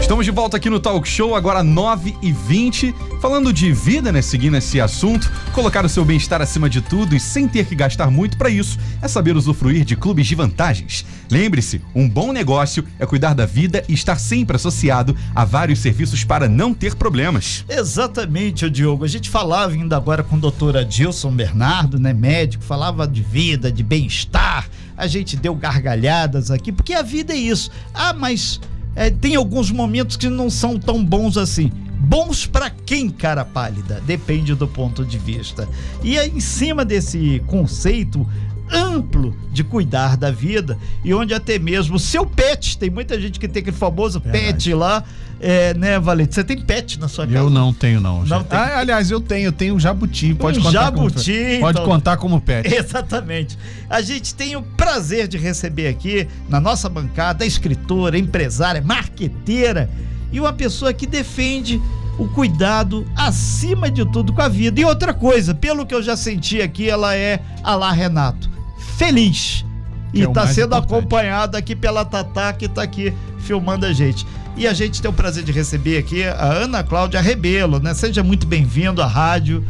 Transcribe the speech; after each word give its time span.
Estamos 0.00 0.24
de 0.24 0.30
volta 0.30 0.56
aqui 0.56 0.70
no 0.70 0.78
Talk 0.78 1.06
Show, 1.08 1.34
agora 1.34 1.62
9 1.62 2.16
e 2.22 2.32
20 2.32 2.94
falando 3.20 3.52
de 3.52 3.72
vida, 3.72 4.12
né? 4.12 4.22
Seguindo 4.22 4.56
esse 4.56 4.80
assunto, 4.80 5.30
colocar 5.52 5.84
o 5.84 5.88
seu 5.88 6.04
bem-estar 6.04 6.40
acima 6.40 6.70
de 6.70 6.80
tudo 6.80 7.16
e 7.16 7.18
sem 7.18 7.48
ter 7.48 7.66
que 7.66 7.74
gastar 7.74 8.08
muito 8.10 8.36
para 8.36 8.48
isso, 8.48 8.78
é 9.02 9.08
saber 9.08 9.36
usufruir 9.36 9.84
de 9.84 9.96
clubes 9.96 10.26
de 10.26 10.34
vantagens. 10.34 11.04
Lembre-se, 11.28 11.82
um 11.92 12.08
bom 12.08 12.32
negócio 12.32 12.84
é 13.00 13.06
cuidar 13.06 13.34
da 13.34 13.44
vida 13.44 13.82
e 13.88 13.94
estar 13.94 14.16
sempre 14.16 14.54
associado 14.54 15.16
a 15.34 15.44
vários 15.44 15.80
serviços 15.80 16.22
para 16.22 16.48
não 16.48 16.72
ter 16.72 16.94
problemas. 16.94 17.64
Exatamente, 17.68 18.70
Diogo. 18.70 19.04
A 19.04 19.08
gente 19.08 19.28
falava 19.28 19.72
ainda 19.72 19.96
agora 19.96 20.22
com 20.22 20.36
o 20.36 20.40
doutor 20.40 20.76
Adilson 20.76 21.32
Bernardo, 21.32 21.98
né? 21.98 22.12
Médico, 22.12 22.62
falava 22.62 23.08
de 23.08 23.22
vida, 23.22 23.72
de 23.72 23.82
bem-estar. 23.82 24.68
A 24.96 25.06
gente 25.06 25.36
deu 25.36 25.54
gargalhadas 25.54 26.50
aqui, 26.50 26.70
porque 26.70 26.94
a 26.94 27.02
vida 27.02 27.32
é 27.32 27.36
isso. 27.36 27.70
Ah, 27.92 28.14
mas 28.14 28.60
é, 28.96 29.10
tem 29.10 29.36
alguns 29.36 29.70
momentos 29.70 30.16
que 30.16 30.28
não 30.28 30.48
são 30.48 30.78
tão 30.78 31.04
bons 31.04 31.36
assim. 31.36 31.70
Bons 31.98 32.46
para 32.46 32.70
quem, 32.70 33.10
cara 33.10 33.44
pálida? 33.44 34.02
Depende 34.06 34.54
do 34.54 34.66
ponto 34.66 35.04
de 35.04 35.18
vista. 35.18 35.68
E 36.02 36.18
aí, 36.18 36.30
em 36.30 36.40
cima 36.40 36.84
desse 36.84 37.42
conceito 37.46 38.26
amplo 38.70 39.36
de 39.52 39.62
cuidar 39.62 40.16
da 40.16 40.30
vida 40.30 40.78
e 41.04 41.14
onde 41.14 41.32
até 41.32 41.58
mesmo 41.58 41.96
o 41.96 41.98
seu 41.98 42.26
pet, 42.26 42.78
tem 42.78 42.90
muita 42.90 43.20
gente 43.20 43.38
que 43.38 43.48
tem 43.48 43.60
aquele 43.60 43.76
famoso 43.76 44.20
Verdade. 44.20 44.44
pet 44.44 44.74
lá, 44.74 45.04
é, 45.38 45.74
né, 45.74 45.98
Valente? 45.98 46.34
Você 46.34 46.42
tem 46.42 46.60
pet 46.60 46.98
na 46.98 47.08
sua 47.08 47.26
casa? 47.26 47.38
Eu 47.38 47.50
não 47.50 47.72
tenho, 47.72 48.00
não. 48.00 48.24
não 48.24 48.42
tem. 48.42 48.58
Ah, 48.58 48.78
aliás, 48.78 49.10
eu 49.10 49.20
tenho, 49.20 49.46
eu 49.46 49.52
tenho 49.52 49.78
jabuti. 49.78 50.34
Pode 50.34 50.58
um 50.58 50.62
contar 50.62 50.84
jabuti. 50.84 51.32
Como, 51.32 51.60
pode 51.60 51.78
então, 51.78 51.84
contar 51.84 52.16
como 52.16 52.40
pet. 52.40 52.68
Exatamente. 52.74 53.58
A 53.88 54.00
gente 54.00 54.34
tem 54.34 54.56
o 54.56 54.62
prazer 54.62 55.28
de 55.28 55.36
receber 55.36 55.88
aqui 55.88 56.26
na 56.48 56.60
nossa 56.60 56.88
bancada 56.88 57.44
a 57.44 57.46
escritora, 57.46 58.18
empresária, 58.18 58.80
marqueteira 58.80 59.90
e 60.32 60.40
uma 60.40 60.52
pessoa 60.52 60.92
que 60.92 61.06
defende 61.06 61.80
o 62.18 62.26
cuidado 62.28 63.06
acima 63.14 63.90
de 63.90 64.04
tudo 64.10 64.32
com 64.32 64.40
a 64.40 64.48
vida. 64.48 64.80
E 64.80 64.84
outra 64.84 65.12
coisa, 65.12 65.54
pelo 65.54 65.84
que 65.84 65.94
eu 65.94 66.02
já 66.02 66.16
senti 66.16 66.62
aqui, 66.62 66.88
ela 66.88 67.14
é 67.14 67.40
a 67.62 67.74
lá 67.74 67.92
Renato. 67.92 68.55
Feliz. 68.96 69.64
Que 70.12 70.20
e 70.20 70.24
está 70.24 70.44
é 70.44 70.46
sendo 70.46 70.76
importante. 70.76 70.94
acompanhada 70.94 71.58
aqui 71.58 71.74
pela 71.76 72.04
Tatá, 72.04 72.52
que 72.52 72.66
está 72.66 72.82
aqui 72.82 73.12
filmando 73.40 73.84
a 73.86 73.92
gente. 73.92 74.26
E 74.56 74.66
a 74.66 74.72
gente 74.72 75.02
tem 75.02 75.10
o 75.10 75.14
prazer 75.14 75.44
de 75.44 75.52
receber 75.52 75.98
aqui 75.98 76.24
a 76.24 76.44
Ana 76.44 76.82
Cláudia 76.82 77.20
Rebelo, 77.20 77.78
né? 77.78 77.92
Seja 77.92 78.22
muito 78.22 78.46
bem-vindo 78.46 79.02
à 79.02 79.06
rádio 79.06 79.62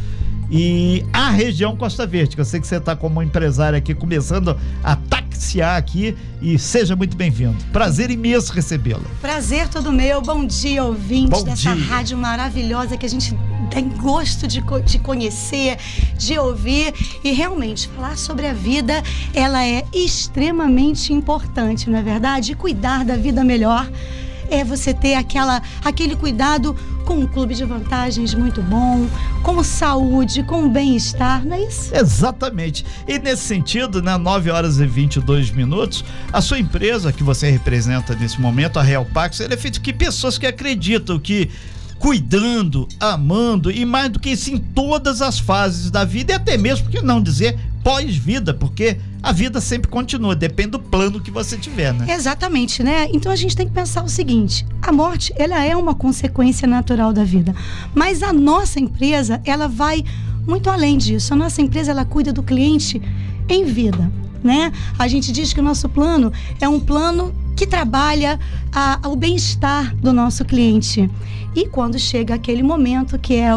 e 0.49 1.05
à 1.13 1.31
região 1.31 1.77
Costa 1.77 2.07
Verde, 2.07 2.37
que 2.37 2.41
eu 2.41 2.45
sei 2.45 2.61
que 2.61 2.67
você 2.67 2.77
está 2.77 2.95
como 2.95 3.21
empresário 3.21 3.77
aqui, 3.77 3.95
começando 3.95 4.57
a 4.85 4.95
taxiar 4.95 5.77
aqui 5.77 6.17
e 6.41 6.57
seja 6.57 6.95
muito 6.95 7.17
bem-vindo. 7.17 7.57
Prazer 7.73 8.11
imenso 8.13 8.53
recebê-lo. 8.53 9.03
Prazer 9.21 9.67
todo 9.69 9.93
meu. 9.93 10.23
Bom 10.23 10.45
dia, 10.47 10.85
ouvintes 10.85 11.41
Bom 11.41 11.45
dessa 11.45 11.75
dia. 11.75 11.85
rádio 11.87 12.17
maravilhosa 12.17 12.97
que 12.97 13.05
a 13.05 13.09
gente 13.09 13.37
tem 13.71 13.89
gosto 13.89 14.47
de, 14.47 14.63
de 14.85 14.99
conhecer, 14.99 15.79
de 16.17 16.39
ouvir 16.39 16.95
e 17.23 17.33
realmente 17.33 17.89
falar 17.89 18.17
sobre 18.17 18.47
a 18.47 18.53
vida, 18.53 19.03
ela 19.35 19.65
é 19.65 19.85
extremamente 19.93 21.13
importante, 21.13 21.89
não 21.91 21.99
é 21.99 22.03
verdade? 22.03 22.53
E 22.53 22.55
cuidar 22.55 23.05
da 23.05 23.17
vida 23.17 23.45
melhor 23.45 23.89
é 24.51 24.65
você 24.65 24.95
ter 24.95 25.15
aquela, 25.15 25.63
aquele 25.85 26.17
cuidado 26.17 26.75
com 27.05 27.15
um 27.15 27.27
clube 27.27 27.55
de 27.55 27.65
vantagens 27.65 28.35
muito 28.35 28.63
bom, 28.63 29.09
com 29.43 29.63
saúde, 29.63 30.43
com 30.43 30.69
bem-estar, 30.69 31.45
não 31.45 31.57
é 31.57 31.63
isso? 31.63 31.95
Exatamente. 31.95 32.85
E 33.07 33.19
nesse 33.19 33.43
sentido, 33.43 34.03
né, 34.03 34.17
9 34.17 34.51
horas 34.51 34.79
e 34.81 34.87
22 34.87 35.51
minutos, 35.51 36.05
a 36.33 36.41
sua 36.41 36.59
empresa 36.59 37.13
que 37.13 37.23
você 37.23 37.51
representa 37.51 38.15
nesse 38.15 38.41
momento, 38.41 38.79
a 38.79 38.83
Real 38.83 39.05
Pax, 39.05 39.41
ela 39.41 39.55
é 39.55 39.57
feita 39.57 39.79
de 39.79 39.93
pessoas 39.93 40.37
que 40.37 40.47
acreditam 40.47 41.19
que 41.19 41.51
cuidando, 42.07 42.87
amando 43.01 43.69
e 43.69 43.85
mais 43.85 44.13
do 44.13 44.21
que 44.21 44.31
isso 44.31 44.49
em 44.49 44.59
todas 44.59 45.21
as 45.21 45.41
fases 45.41 45.91
da 45.91 46.05
vida 46.05 46.33
e 46.33 46.37
até 46.37 46.57
mesmo, 46.57 46.89
que 46.89 47.03
não 47.03 47.21
dizer, 47.21 47.59
pós-vida, 47.83 48.55
porque 48.55 48.97
a 49.21 49.33
vida 49.33 49.61
sempre 49.61 49.91
continua, 49.91 50.37
depende 50.37 50.71
do 50.71 50.79
plano 50.79 51.21
que 51.21 51.33
você 51.33 51.57
tiver, 51.57 51.93
né? 51.93 52.07
Exatamente, 52.15 52.81
né? 52.81 53.09
Então 53.13 53.33
a 53.33 53.35
gente 53.35 53.57
tem 53.57 53.67
que 53.67 53.75
pensar 53.75 54.05
o 54.05 54.09
seguinte: 54.09 54.65
a 54.81 54.93
morte, 54.93 55.35
ela 55.35 55.65
é 55.65 55.75
uma 55.75 55.97
consequência 55.97 56.69
natural 56.69 57.13
da 57.13 57.25
vida, 57.25 57.53
mas 57.93 58.23
a 58.23 58.33
nossa 58.33 58.79
empresa, 58.79 59.43
ela 59.45 59.67
vai 59.67 60.05
muito 60.47 60.71
além 60.71 60.97
disso. 60.97 61.35
A 61.35 61.37
nossa 61.37 61.61
empresa, 61.61 61.91
ela 61.91 62.05
cuida 62.05 62.33
do 62.33 62.41
cliente 62.41 63.03
em 63.49 63.65
vida, 63.65 64.13
né? 64.45 64.71
A 64.97 65.09
gente 65.09 65.33
diz 65.33 65.53
que 65.53 65.59
o 65.59 65.63
nosso 65.65 65.89
plano 65.89 66.33
é 66.61 66.69
um 66.69 66.79
plano 66.79 67.35
que 67.57 67.67
trabalha 67.67 68.39
a, 68.71 69.01
o 69.09 69.17
bem-estar 69.17 69.97
do 69.97 70.13
nosso 70.13 70.45
cliente. 70.45 71.11
E 71.55 71.67
quando 71.67 71.99
chega 71.99 72.35
aquele 72.35 72.63
momento, 72.63 73.19
que 73.19 73.35
é 73.35 73.49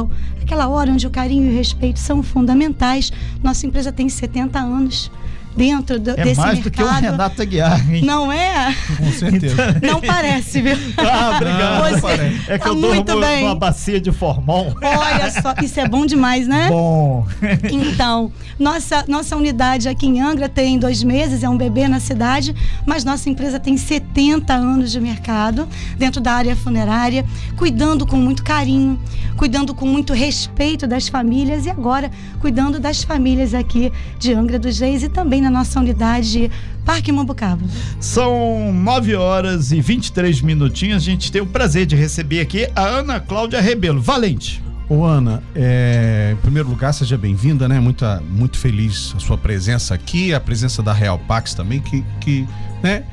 aquela 0.41 0.69
hora 0.69 0.89
onde 0.89 1.05
o 1.05 1.09
carinho 1.09 1.51
e 1.51 1.53
o 1.53 1.57
respeito 1.57 1.99
são 1.99 2.23
fundamentais, 2.23 3.11
nossa 3.43 3.67
empresa 3.67 3.91
tem 3.91 4.07
70 4.07 4.57
anos 4.57 5.11
dentro 5.55 5.99
do, 5.99 6.11
é 6.11 6.23
desse 6.23 6.39
mais 6.39 6.59
mercado. 6.59 6.63
do 6.63 6.71
que 6.71 6.83
o 6.83 6.87
Renato 6.87 7.41
Aguiar, 7.41 7.93
hein? 7.93 8.03
Não 8.03 8.31
é? 8.31 8.75
Com 8.97 9.11
certeza. 9.11 9.79
Não 9.81 10.01
parece, 10.01 10.61
viu? 10.61 10.77
Ah, 10.97 11.31
obrigado. 11.35 12.01
Você 12.01 12.51
é 12.51 12.57
que 12.57 12.63
tá 12.63 12.69
eu 12.69 12.75
muito 12.75 13.19
bem. 13.19 13.43
uma 13.43 13.55
bacia 13.55 13.99
de 13.99 14.11
formol. 14.11 14.73
Olha 14.81 15.31
só, 15.31 15.53
isso 15.61 15.79
é 15.79 15.87
bom 15.87 16.05
demais, 16.05 16.47
né? 16.47 16.67
Bom. 16.69 17.25
Então, 17.71 18.31
nossa, 18.57 19.05
nossa 19.07 19.35
unidade 19.35 19.87
aqui 19.87 20.07
em 20.07 20.21
Angra 20.21 20.47
tem 20.47 20.77
dois 20.77 21.03
meses, 21.03 21.43
é 21.43 21.49
um 21.49 21.57
bebê 21.57 21.87
na 21.87 21.99
cidade, 21.99 22.55
mas 22.85 23.03
nossa 23.03 23.29
empresa 23.29 23.59
tem 23.59 23.77
70 23.77 24.53
anos 24.53 24.91
de 24.91 24.99
mercado 24.99 25.67
dentro 25.97 26.21
da 26.21 26.33
área 26.33 26.55
funerária, 26.55 27.25
cuidando 27.57 28.05
com 28.05 28.17
muito 28.17 28.43
carinho, 28.43 28.99
cuidando 29.37 29.73
com 29.73 29.85
muito 29.85 30.13
respeito 30.13 30.85
das 30.87 31.07
famílias 31.07 31.65
e 31.65 31.69
agora 31.69 32.11
cuidando 32.39 32.79
das 32.79 33.03
famílias 33.03 33.53
aqui 33.53 33.91
de 34.17 34.33
Angra 34.33 34.59
dos 34.59 34.79
Reis 34.79 35.03
e 35.03 35.09
também 35.09 35.38
na 35.41 35.49
nossa 35.49 35.79
unidade 35.79 36.49
Parque 36.85 37.11
Mambucaba. 37.11 37.61
São 37.99 38.73
9 38.73 39.15
horas 39.15 39.71
e 39.71 39.79
23 39.81 40.41
minutinhos. 40.41 41.03
A 41.03 41.05
gente 41.05 41.31
tem 41.31 41.41
o 41.41 41.45
prazer 41.45 41.85
de 41.85 41.95
receber 41.95 42.41
aqui 42.41 42.67
a 42.75 42.81
Ana 42.81 43.19
Cláudia 43.19 43.61
Rebelo. 43.61 44.01
Valente. 44.01 44.63
Ô 44.89 45.05
Ana, 45.05 45.43
é, 45.53 46.31
em 46.33 46.41
primeiro 46.41 46.67
lugar, 46.67 46.91
seja 46.93 47.15
bem-vinda, 47.15 47.67
né? 47.67 47.79
Muito, 47.79 48.03
muito 48.27 48.57
feliz 48.57 49.13
a 49.15 49.19
sua 49.19 49.37
presença 49.37 49.93
aqui, 49.93 50.33
a 50.33 50.39
presença 50.39 50.81
da 50.81 50.91
Real 50.91 51.19
Pax 51.19 51.53
também, 51.53 51.79
que, 51.79 52.03
que 52.19 52.47
né, 52.81 53.03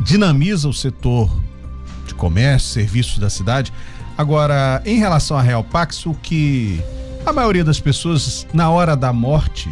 dinamiza 0.00 0.68
o 0.68 0.72
setor 0.72 1.28
de 2.06 2.14
comércio, 2.14 2.68
serviços 2.68 3.18
da 3.18 3.28
cidade. 3.28 3.72
Agora, 4.16 4.80
em 4.86 4.98
relação 4.98 5.36
à 5.36 5.42
Real 5.42 5.64
Pax, 5.64 6.06
o 6.06 6.14
que 6.14 6.80
a 7.26 7.32
maioria 7.32 7.64
das 7.64 7.80
pessoas, 7.80 8.46
na 8.54 8.70
hora 8.70 8.94
da 8.94 9.12
morte, 9.12 9.68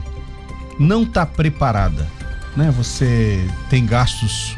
não 0.78 1.02
está 1.02 1.24
preparada. 1.24 2.08
Né? 2.56 2.70
Você 2.76 3.44
tem 3.68 3.84
gastos 3.84 4.56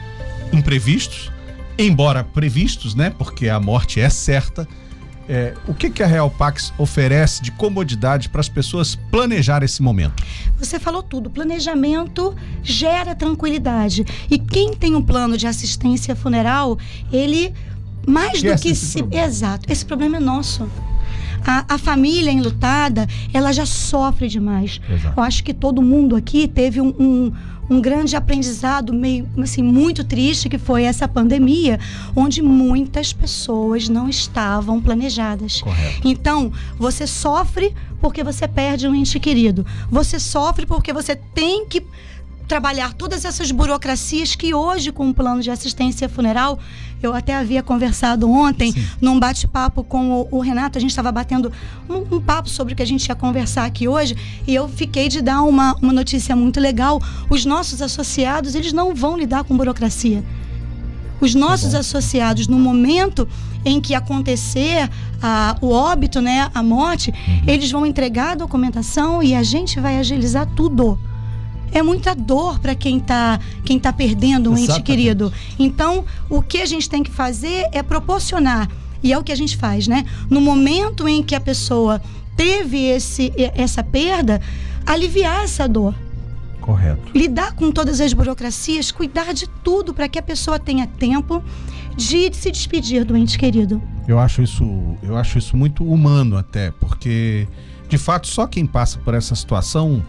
imprevistos, 0.52 1.32
embora 1.78 2.24
previstos, 2.24 2.94
né? 2.94 3.10
Porque 3.10 3.48
a 3.48 3.58
morte 3.58 4.00
é 4.00 4.08
certa. 4.08 4.68
É, 5.28 5.54
o 5.66 5.74
que, 5.74 5.90
que 5.90 6.02
a 6.04 6.06
Real 6.06 6.30
Pax 6.30 6.72
oferece 6.78 7.42
de 7.42 7.50
comodidade 7.50 8.28
para 8.28 8.40
as 8.40 8.48
pessoas 8.48 8.94
planejar 9.10 9.62
esse 9.64 9.82
momento? 9.82 10.22
Você 10.56 10.78
falou 10.78 11.02
tudo. 11.02 11.28
Planejamento 11.28 12.34
gera 12.62 13.14
tranquilidade. 13.14 14.06
E 14.30 14.38
quem 14.38 14.72
tem 14.72 14.94
um 14.94 15.02
plano 15.02 15.36
de 15.36 15.46
assistência 15.46 16.14
funeral, 16.14 16.78
ele 17.12 17.52
mais 18.06 18.40
do 18.40 18.56
que 18.56 18.74
se. 18.74 18.98
Problema. 18.98 19.26
Exato. 19.26 19.72
Esse 19.72 19.84
problema 19.84 20.16
é 20.18 20.20
nosso 20.20 20.70
a, 21.44 21.74
a 21.74 21.78
família 21.78 22.30
enlutada, 22.30 23.06
ela 23.32 23.52
já 23.52 23.66
sofre 23.66 24.28
demais. 24.28 24.80
Exato. 24.88 25.18
Eu 25.18 25.22
acho 25.22 25.42
que 25.42 25.52
todo 25.54 25.82
mundo 25.82 26.16
aqui 26.16 26.46
teve 26.46 26.80
um, 26.80 26.94
um 26.98 27.32
um 27.68 27.80
grande 27.80 28.14
aprendizado 28.16 28.92
meio 28.92 29.28
assim 29.42 29.62
muito 29.62 30.04
triste 30.04 30.48
que 30.48 30.58
foi 30.58 30.84
essa 30.84 31.08
pandemia, 31.08 31.78
onde 32.14 32.40
muitas 32.40 33.12
pessoas 33.12 33.88
não 33.88 34.08
estavam 34.08 34.80
planejadas. 34.80 35.60
Correto. 35.60 36.06
Então, 36.06 36.52
você 36.78 37.06
sofre 37.06 37.74
porque 38.00 38.22
você 38.22 38.46
perde 38.46 38.86
um 38.86 38.94
ente 38.94 39.18
querido. 39.18 39.66
Você 39.90 40.20
sofre 40.20 40.66
porque 40.66 40.92
você 40.92 41.16
tem 41.16 41.66
que 41.66 41.82
trabalhar 42.46 42.94
todas 42.94 43.24
essas 43.24 43.50
burocracias 43.50 44.34
que 44.34 44.54
hoje, 44.54 44.92
com 44.92 45.08
o 45.08 45.14
plano 45.14 45.42
de 45.42 45.50
assistência 45.50 46.08
funeral, 46.08 46.58
eu 47.02 47.14
até 47.14 47.34
havia 47.34 47.62
conversado 47.62 48.30
ontem, 48.30 48.72
Sim. 48.72 48.86
num 49.00 49.18
bate-papo 49.18 49.82
com 49.84 50.12
o, 50.12 50.28
o, 50.30 50.40
Renato, 50.40 50.78
a 50.78 50.80
gente 50.80 50.90
estava 50.90 51.12
batendo 51.12 51.52
um, 51.88 52.16
um, 52.16 52.20
papo 52.20 52.48
sobre 52.48 52.72
o 52.72 52.76
que 52.76 52.82
a 52.82 52.86
gente 52.86 53.06
ia 53.06 53.14
conversar 53.14 53.64
aqui 53.64 53.88
hoje, 53.88 54.16
e 54.46 54.54
eu 54.54 54.68
fiquei 54.68 55.08
de 55.08 55.20
dar 55.20 55.42
uma, 55.42 55.74
uma 55.82 55.92
notícia 55.92 56.34
muito 56.34 56.60
legal. 56.60 57.00
Os 57.28 57.44
nossos 57.44 57.82
associados, 57.82 58.54
eles 58.54 58.72
não 58.72 58.94
vão 58.94 59.16
lidar 59.16 59.44
com 59.44 59.56
burocracia. 59.56 60.24
Os 61.20 61.34
nossos 61.34 61.72
tá 61.72 61.78
associados, 61.78 62.46
no 62.46 62.58
momento 62.58 63.26
em 63.64 63.80
que 63.80 63.94
acontecer 63.94 64.88
a, 65.20 65.56
o 65.60 65.70
óbito, 65.70 66.20
né, 66.20 66.50
a 66.54 66.62
morte, 66.62 67.10
uhum. 67.10 67.42
eles 67.46 67.70
vão 67.70 67.84
entregar 67.84 68.32
a 68.32 68.34
documentação 68.36 69.22
e 69.22 69.34
a 69.34 69.42
gente 69.42 69.80
vai 69.80 69.98
agilizar 69.98 70.46
tudo 70.54 70.98
é 71.78 71.82
muita 71.82 72.14
dor 72.14 72.58
para 72.58 72.74
quem 72.74 72.98
está 72.98 73.38
quem 73.64 73.78
tá 73.78 73.92
perdendo 73.92 74.50
um 74.50 74.54
ente 74.54 74.64
Exatamente. 74.64 74.86
querido. 74.86 75.32
Então, 75.58 76.04
o 76.30 76.40
que 76.40 76.58
a 76.58 76.66
gente 76.66 76.88
tem 76.88 77.02
que 77.02 77.10
fazer 77.10 77.66
é 77.72 77.82
proporcionar, 77.82 78.68
e 79.02 79.12
é 79.12 79.18
o 79.18 79.22
que 79.22 79.30
a 79.30 79.36
gente 79.36 79.56
faz, 79.56 79.86
né? 79.86 80.04
No 80.30 80.40
momento 80.40 81.06
em 81.06 81.22
que 81.22 81.34
a 81.34 81.40
pessoa 81.40 82.00
teve 82.36 82.78
esse, 82.78 83.32
essa 83.54 83.82
perda, 83.82 84.40
aliviar 84.86 85.44
essa 85.44 85.68
dor 85.68 85.94
Correto. 86.60 87.12
lidar 87.14 87.52
com 87.52 87.70
todas 87.70 88.00
as 88.00 88.12
burocracias, 88.12 88.90
cuidar 88.90 89.32
de 89.32 89.46
tudo 89.62 89.92
para 89.92 90.08
que 90.08 90.18
a 90.18 90.22
pessoa 90.22 90.58
tenha 90.58 90.86
tempo 90.86 91.42
de 91.96 92.32
se 92.34 92.50
despedir 92.50 93.04
do 93.04 93.16
ente 93.16 93.38
querido. 93.38 93.82
Eu 94.08 94.18
acho 94.18 94.42
isso, 94.42 94.64
eu 95.02 95.16
acho 95.16 95.38
isso 95.38 95.56
muito 95.56 95.84
humano 95.84 96.36
até, 96.36 96.70
porque 96.72 97.46
de 97.88 97.98
fato 97.98 98.26
só 98.26 98.46
quem 98.46 98.66
passa 98.66 98.98
por 98.98 99.14
essa 99.14 99.34
situação 99.34 100.02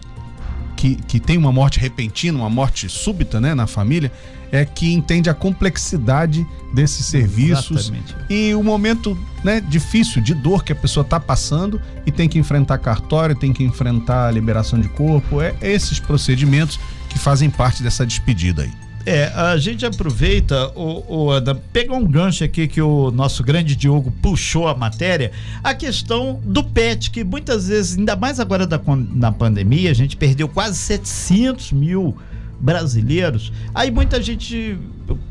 que, 0.78 0.96
que 0.96 1.20
tem 1.20 1.38
uma 1.38 1.52
morte 1.52 1.80
repentina, 1.80 2.38
uma 2.38 2.50
morte 2.50 2.88
súbita, 2.88 3.42
né, 3.42 3.54
na 3.56 3.68
família, 3.68 4.12
é 4.52 4.64
que 4.64 4.94
entende 4.94 5.30
a 5.30 5.34
complexidade 5.34 6.46
desses 6.74 7.06
serviços 7.08 7.90
Exatamente. 7.90 8.16
e 8.30 8.54
o 8.54 8.64
momento, 8.64 9.18
né, 9.44 9.60
difícil 9.60 10.22
de 10.22 10.34
dor 10.34 10.64
que 10.64 10.72
a 10.72 10.76
pessoa 10.76 11.04
está 11.04 11.20
passando 11.20 11.82
e 12.06 12.12
tem 12.12 12.30
que 12.30 12.40
enfrentar 12.40 12.78
cartório, 12.78 13.36
tem 13.36 13.52
que 13.52 13.64
enfrentar 13.64 14.28
a 14.28 14.32
liberação 14.32 14.80
de 14.80 14.88
corpo, 14.88 15.42
é 15.42 15.54
esses 15.62 16.00
procedimentos 16.00 16.80
que 17.10 17.20
fazem 17.20 17.50
parte 17.50 17.84
dessa 17.84 18.06
despedida 18.06 18.62
aí. 18.62 18.87
É, 19.10 19.32
a 19.34 19.56
gente 19.56 19.86
aproveita, 19.86 20.70
o, 20.76 21.04
o 21.28 21.32
Ana, 21.32 21.56
pegar 21.56 21.96
um 21.96 22.06
gancho 22.06 22.44
aqui 22.44 22.68
que 22.68 22.82
o 22.82 23.10
nosso 23.10 23.42
grande 23.42 23.74
Diogo 23.74 24.12
puxou 24.22 24.68
a 24.68 24.76
matéria, 24.76 25.32
a 25.64 25.74
questão 25.74 26.42
do 26.44 26.62
PET, 26.62 27.10
que 27.10 27.24
muitas 27.24 27.70
vezes, 27.70 27.98
ainda 27.98 28.18
mais 28.18 28.38
agora 28.38 28.68
da, 28.68 28.78
na 29.14 29.32
pandemia, 29.32 29.92
a 29.92 29.94
gente 29.94 30.18
perdeu 30.18 30.50
quase 30.50 30.76
700 30.78 31.72
mil 31.72 32.18
brasileiros. 32.60 33.54
Aí 33.74 33.90
muita 33.92 34.22
gente, 34.22 34.78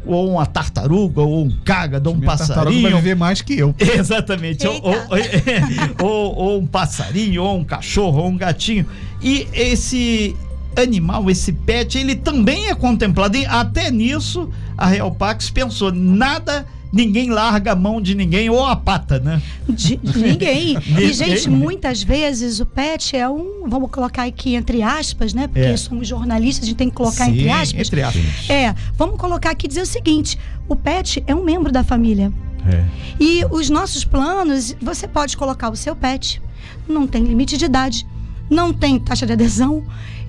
ou 0.07 0.31
uma 0.31 0.47
tartaruga, 0.47 1.21
ou 1.21 1.45
um 1.45 1.51
cágado, 1.65 2.09
ou 2.09 2.17
um 2.17 2.21
tartaruga 2.21 2.55
vai 2.55 2.65
passarinho. 2.73 2.97
viver 2.97 3.15
mais 3.17 3.43
que 3.43 3.59
eu. 3.59 3.75
Exatamente. 3.79 4.67
Ou- 4.67 4.81
ou- 6.03 6.35
ou 6.37 6.59
um 6.61 6.67
passarinho, 6.67 7.43
ou 7.43 7.59
um 7.59 7.65
cachorro, 7.65 8.23
ou 8.23 8.29
um 8.29 8.37
gatinho. 8.39 8.87
E 9.23 9.47
esse 9.53 10.35
animal, 10.77 11.31
esse 11.31 11.53
pet, 11.53 11.99
ele 11.99 12.15
também 12.15 12.69
é 12.69 12.75
contemplado. 12.75 13.37
E 13.37 13.47
até 13.47 13.91
nisso, 13.91 14.49
a 14.77 14.87
Real 14.87 15.11
Pax 15.13 15.51
pensou: 15.51 15.93
nada, 15.93 16.67
ninguém 16.93 17.31
larga 17.31 17.73
a 17.73 17.77
mão 17.77 18.01
de 18.01 18.15
ninguém, 18.15 18.49
ou 18.51 18.65
a 18.65 18.77
pata, 18.77 19.19
né? 19.19 19.41
De, 19.69 19.99
ninguém. 20.17 20.77
E, 20.99 21.13
gente, 21.13 21.49
muitas 21.49 22.03
vezes 22.03 22.61
o 22.61 22.67
pet 22.67 23.17
é 23.17 23.29
um. 23.29 23.69
Vamos 23.69 23.91
colocar 23.91 24.25
aqui 24.25 24.55
entre 24.55 24.83
aspas, 24.83 25.35
né? 25.35 25.47
Porque 25.47 25.61
É. 25.61 25.77
somos 25.77 26.07
jornalistas, 26.07 26.65
a 26.65 26.67
gente 26.69 26.77
tem 26.77 26.89
que 26.91 26.97
colocar 26.97 27.27
Sim, 27.27 27.33
entre 27.33 27.51
aspas. 27.51 27.87
Entre 27.87 28.03
aspas. 28.03 28.51
É, 28.51 28.75
vamos 28.97 29.17
colocar 29.17 29.51
aqui 29.51 29.67
e 29.67 29.69
dizer 29.69 29.83
o 29.83 29.87
seguinte: 29.87 30.39
o 30.69 30.77
pet 30.77 31.23
é 31.27 31.35
um 31.35 31.45
membro 31.45 31.73
da 31.73 31.83
família. 31.83 32.33
É. 32.69 32.85
E 33.21 33.45
os 33.51 33.71
nossos 33.71 34.05
planos, 34.05 34.75
você 34.83 35.07
pode 35.07 35.37
colocar 35.37 35.71
o 35.71 35.77
seu 35.77 35.95
pet, 35.95 36.43
não 36.89 37.07
tem 37.07 37.23
limite 37.23 37.57
de 37.57 37.65
idade, 37.65 38.05
não 38.51 38.73
tem 38.73 38.99
taxa 38.99 39.25
de 39.25 39.33
adesão. 39.33 39.85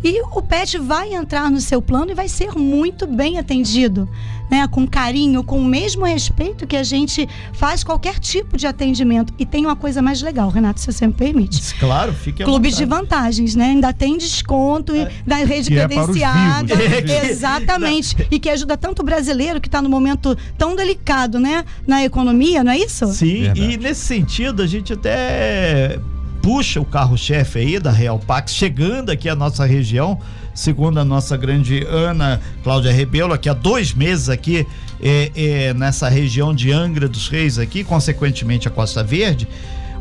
E 0.08 0.22
o 0.22 0.42
pet 0.42 0.78
vai 0.78 1.14
entrar 1.14 1.52
no 1.52 1.60
seu 1.60 1.82
plano 1.82 2.12
e 2.12 2.14
vai 2.16 2.30
ser 2.30 2.54
muito 2.56 3.06
bem 3.06 3.38
atendido, 3.38 4.08
né? 4.50 4.66
Com 4.66 4.88
carinho, 4.88 5.44
com 5.44 5.60
o 5.60 5.66
mesmo 5.66 6.06
respeito 6.06 6.66
que 6.66 6.78
a 6.78 6.84
gente 6.84 7.28
faz 7.52 7.84
qualquer 7.84 8.18
tipo 8.18 8.56
de 8.56 8.66
atendimento. 8.66 9.34
E 9.38 9.46
tem 9.46 9.66
uma 9.66 9.76
coisa 9.76 10.02
mais 10.02 10.22
legal, 10.22 10.48
Renato, 10.50 10.80
se 10.80 10.90
você 10.90 11.06
me 11.06 11.12
permite. 11.12 11.76
Claro, 11.76 12.14
fique 12.14 12.42
à 12.42 12.46
Clubes 12.46 12.78
de 12.78 12.86
vontade. 12.86 13.02
vantagens, 13.10 13.56
né? 13.56 13.66
Ainda 13.66 13.92
tem 13.92 14.18
desconto 14.18 14.96
e 14.96 15.06
da 15.28 15.36
rede 15.44 15.70
Que 15.70 15.78
é 15.78 15.86
para 15.90 16.00
os 16.00 16.06
credenciada. 16.06 16.74
vivos, 16.74 17.04
né? 17.12 17.28
Exatamente. 17.30 18.16
E 18.32 18.40
que 18.40 18.50
ajuda 18.50 18.78
tanto 18.78 19.02
o 19.02 19.06
brasileiro 19.06 19.60
que 19.60 19.68
está 19.68 19.82
no 19.82 19.90
momento 19.90 20.38
tão 20.58 20.74
delicado, 20.74 21.38
né? 21.38 21.66
Na 21.86 22.02
economia, 22.06 22.64
não 22.64 22.72
é 22.72 22.78
isso? 22.78 23.08
Sim, 23.08 23.42
Verdade. 23.42 23.62
e 23.74 23.78
nesse 23.78 24.06
sentido 24.06 24.62
a 24.62 24.68
gente 24.68 24.94
até 24.94 26.00
puxa 26.48 26.80
o 26.80 26.86
carro-chefe 26.86 27.60
aí 27.60 27.78
da 27.78 27.92
Real 27.92 28.18
Pax, 28.18 28.54
chegando 28.54 29.10
aqui 29.10 29.28
à 29.28 29.36
nossa 29.36 29.66
região, 29.66 30.18
segundo 30.56 30.98
a 30.98 31.04
nossa 31.04 31.36
grande 31.36 31.86
Ana 31.86 32.40
Cláudia 32.64 32.90
Rebelo, 32.90 33.34
aqui 33.34 33.50
há 33.50 33.54
dois 33.54 33.94
meses 33.94 34.30
aqui 34.30 34.66
é, 35.02 35.30
é, 35.36 35.74
nessa 35.74 36.08
região 36.08 36.56
de 36.56 36.72
Angra 36.72 37.10
dos 37.10 37.28
Reis 37.28 37.60
aqui, 37.60 37.84
consequentemente 37.84 38.66
a 38.66 38.72
Costa 38.72 39.04
Verde. 39.04 39.46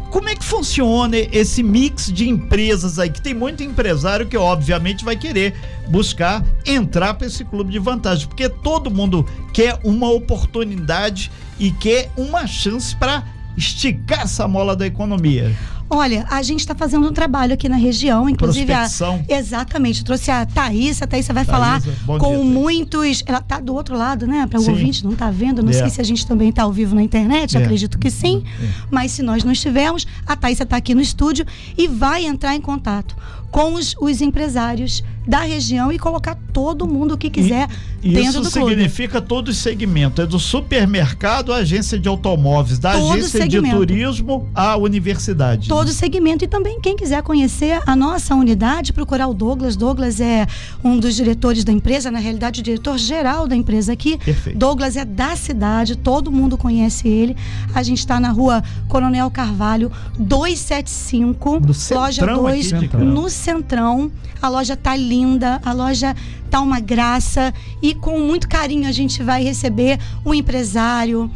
Como 0.08 0.28
é 0.28 0.36
que 0.36 0.44
funciona 0.44 1.16
esse 1.16 1.64
mix 1.64 2.12
de 2.12 2.28
empresas 2.28 3.00
aí? 3.00 3.10
Que 3.10 3.20
tem 3.20 3.34
muito 3.34 3.64
empresário 3.64 4.24
que, 4.24 4.36
obviamente, 4.36 5.04
vai 5.04 5.16
querer 5.16 5.52
buscar 5.88 6.44
entrar 6.64 7.14
para 7.14 7.26
esse 7.26 7.44
clube 7.44 7.72
de 7.72 7.80
vantagem, 7.80 8.28
porque 8.28 8.48
todo 8.48 8.88
mundo 8.88 9.26
quer 9.52 9.80
uma 9.82 10.12
oportunidade 10.12 11.28
e 11.58 11.72
quer 11.72 12.08
uma 12.16 12.46
chance 12.46 12.94
para 12.94 13.24
esticar 13.56 14.20
essa 14.20 14.46
mola 14.46 14.76
da 14.76 14.86
economia. 14.86 15.52
Olha, 15.88 16.26
a 16.30 16.42
gente 16.42 16.60
está 16.60 16.74
fazendo 16.74 17.06
um 17.08 17.12
trabalho 17.12 17.54
aqui 17.54 17.68
na 17.68 17.76
região, 17.76 18.28
inclusive 18.28 18.72
a. 18.72 18.86
Exatamente. 19.28 20.04
Trouxe 20.04 20.30
a 20.30 20.44
Thaís, 20.44 21.00
a 21.00 21.06
Thaís 21.06 21.26
vai 21.28 21.44
falar 21.44 21.80
Thaísa, 21.80 21.96
bom 22.04 22.18
com 22.18 22.34
dia, 22.34 22.44
muitos. 22.44 23.22
Ela 23.26 23.40
tá 23.40 23.60
do 23.60 23.74
outro 23.74 23.96
lado, 23.96 24.26
né? 24.26 24.46
Para 24.46 24.60
o 24.60 24.68
ouvinte 24.68 25.04
não 25.04 25.14
tá 25.14 25.30
vendo. 25.30 25.62
Não 25.62 25.70
É. 25.70 25.74
sei 25.74 25.88
se 25.90 26.00
a 26.00 26.04
gente 26.04 26.26
também 26.26 26.50
tá 26.50 26.64
ao 26.64 26.72
vivo 26.72 26.94
na 26.94 27.02
internet, 27.02 27.56
É. 27.56 27.60
acredito 27.62 27.98
que 27.98 28.10
sim. 28.10 28.42
Mas 28.90 29.12
se 29.12 29.22
nós 29.22 29.44
não 29.44 29.52
estivermos, 29.52 30.06
a 30.26 30.34
Thaís 30.34 30.60
está 30.60 30.76
aqui 30.76 30.94
no 30.94 31.00
estúdio 31.00 31.46
e 31.78 31.86
vai 31.86 32.24
entrar 32.26 32.54
em 32.56 32.60
contato 32.60 33.16
com 33.50 33.74
os, 33.74 33.94
os 34.00 34.20
empresários 34.20 35.02
da 35.26 35.40
região 35.40 35.90
e 35.90 35.98
colocar 35.98 36.36
todo 36.52 36.86
mundo 36.86 37.18
que 37.18 37.28
quiser 37.28 37.68
dentro 38.00 38.20
Isso 38.20 38.40
do 38.42 38.50
clube. 38.50 38.70
significa 38.70 39.20
todo 39.20 39.48
o 39.48 39.52
segmento, 39.54 40.22
é 40.22 40.26
do 40.26 40.38
supermercado 40.38 41.52
à 41.52 41.56
agência 41.56 41.98
de 41.98 42.08
automóveis, 42.08 42.78
da 42.78 42.92
Todo 42.92 43.12
agência 43.12 43.40
de 43.46 43.56
segmento. 43.56 43.76
turismo 43.76 44.48
à 44.54 44.76
universidade. 44.76 45.68
todo 45.68 45.88
o 45.88 45.92
segmento 45.92 46.44
e 46.44 46.48
também 46.48 46.80
quem 46.80 46.96
quiser 46.96 47.22
conhecer 47.22 47.80
a 47.86 47.96
nossa 47.96 48.34
unidade, 48.34 48.92
procurar 48.92 49.26
o 49.26 49.34
Douglas. 49.34 49.74
Douglas 49.76 50.20
é 50.20 50.46
um 50.84 50.98
dos 50.98 51.16
diretores 51.16 51.64
da 51.64 51.72
empresa, 51.72 52.10
na 52.10 52.18
realidade 52.20 52.60
o 52.60 52.62
diretor 52.62 52.96
geral 52.98 53.48
da 53.48 53.56
empresa 53.56 53.92
aqui. 53.92 54.16
Perfeito. 54.18 54.56
Douglas 54.58 54.96
é 54.96 55.04
da 55.04 55.34
cidade, 55.34 55.96
todo 55.96 56.30
mundo 56.30 56.56
conhece 56.56 57.08
ele. 57.08 57.36
A 57.74 57.82
gente 57.82 57.98
está 57.98 58.20
na 58.20 58.30
rua 58.30 58.62
Coronel 58.88 59.30
Carvalho, 59.30 59.90
275, 60.18 61.60
No 61.60 61.66
loja 61.98 62.20
centrão 62.22 62.42
2, 62.42 62.72
aqui 62.72 62.80
de 62.84 62.88
Campo. 62.88 63.04
no 63.04 63.28
Centrão. 63.28 64.10
A 64.40 64.48
loja 64.48 64.76
tá 64.76 64.94
linda, 64.94 65.15
a 65.64 65.72
loja 65.72 66.14
tá 66.50 66.60
uma 66.60 66.80
graça 66.80 67.52
e 67.82 67.94
com 67.94 68.18
muito 68.20 68.48
carinho 68.48 68.88
a 68.88 68.92
gente 68.92 69.22
vai 69.22 69.42
receber 69.42 69.98
o 70.24 70.34
empresário, 70.34 71.30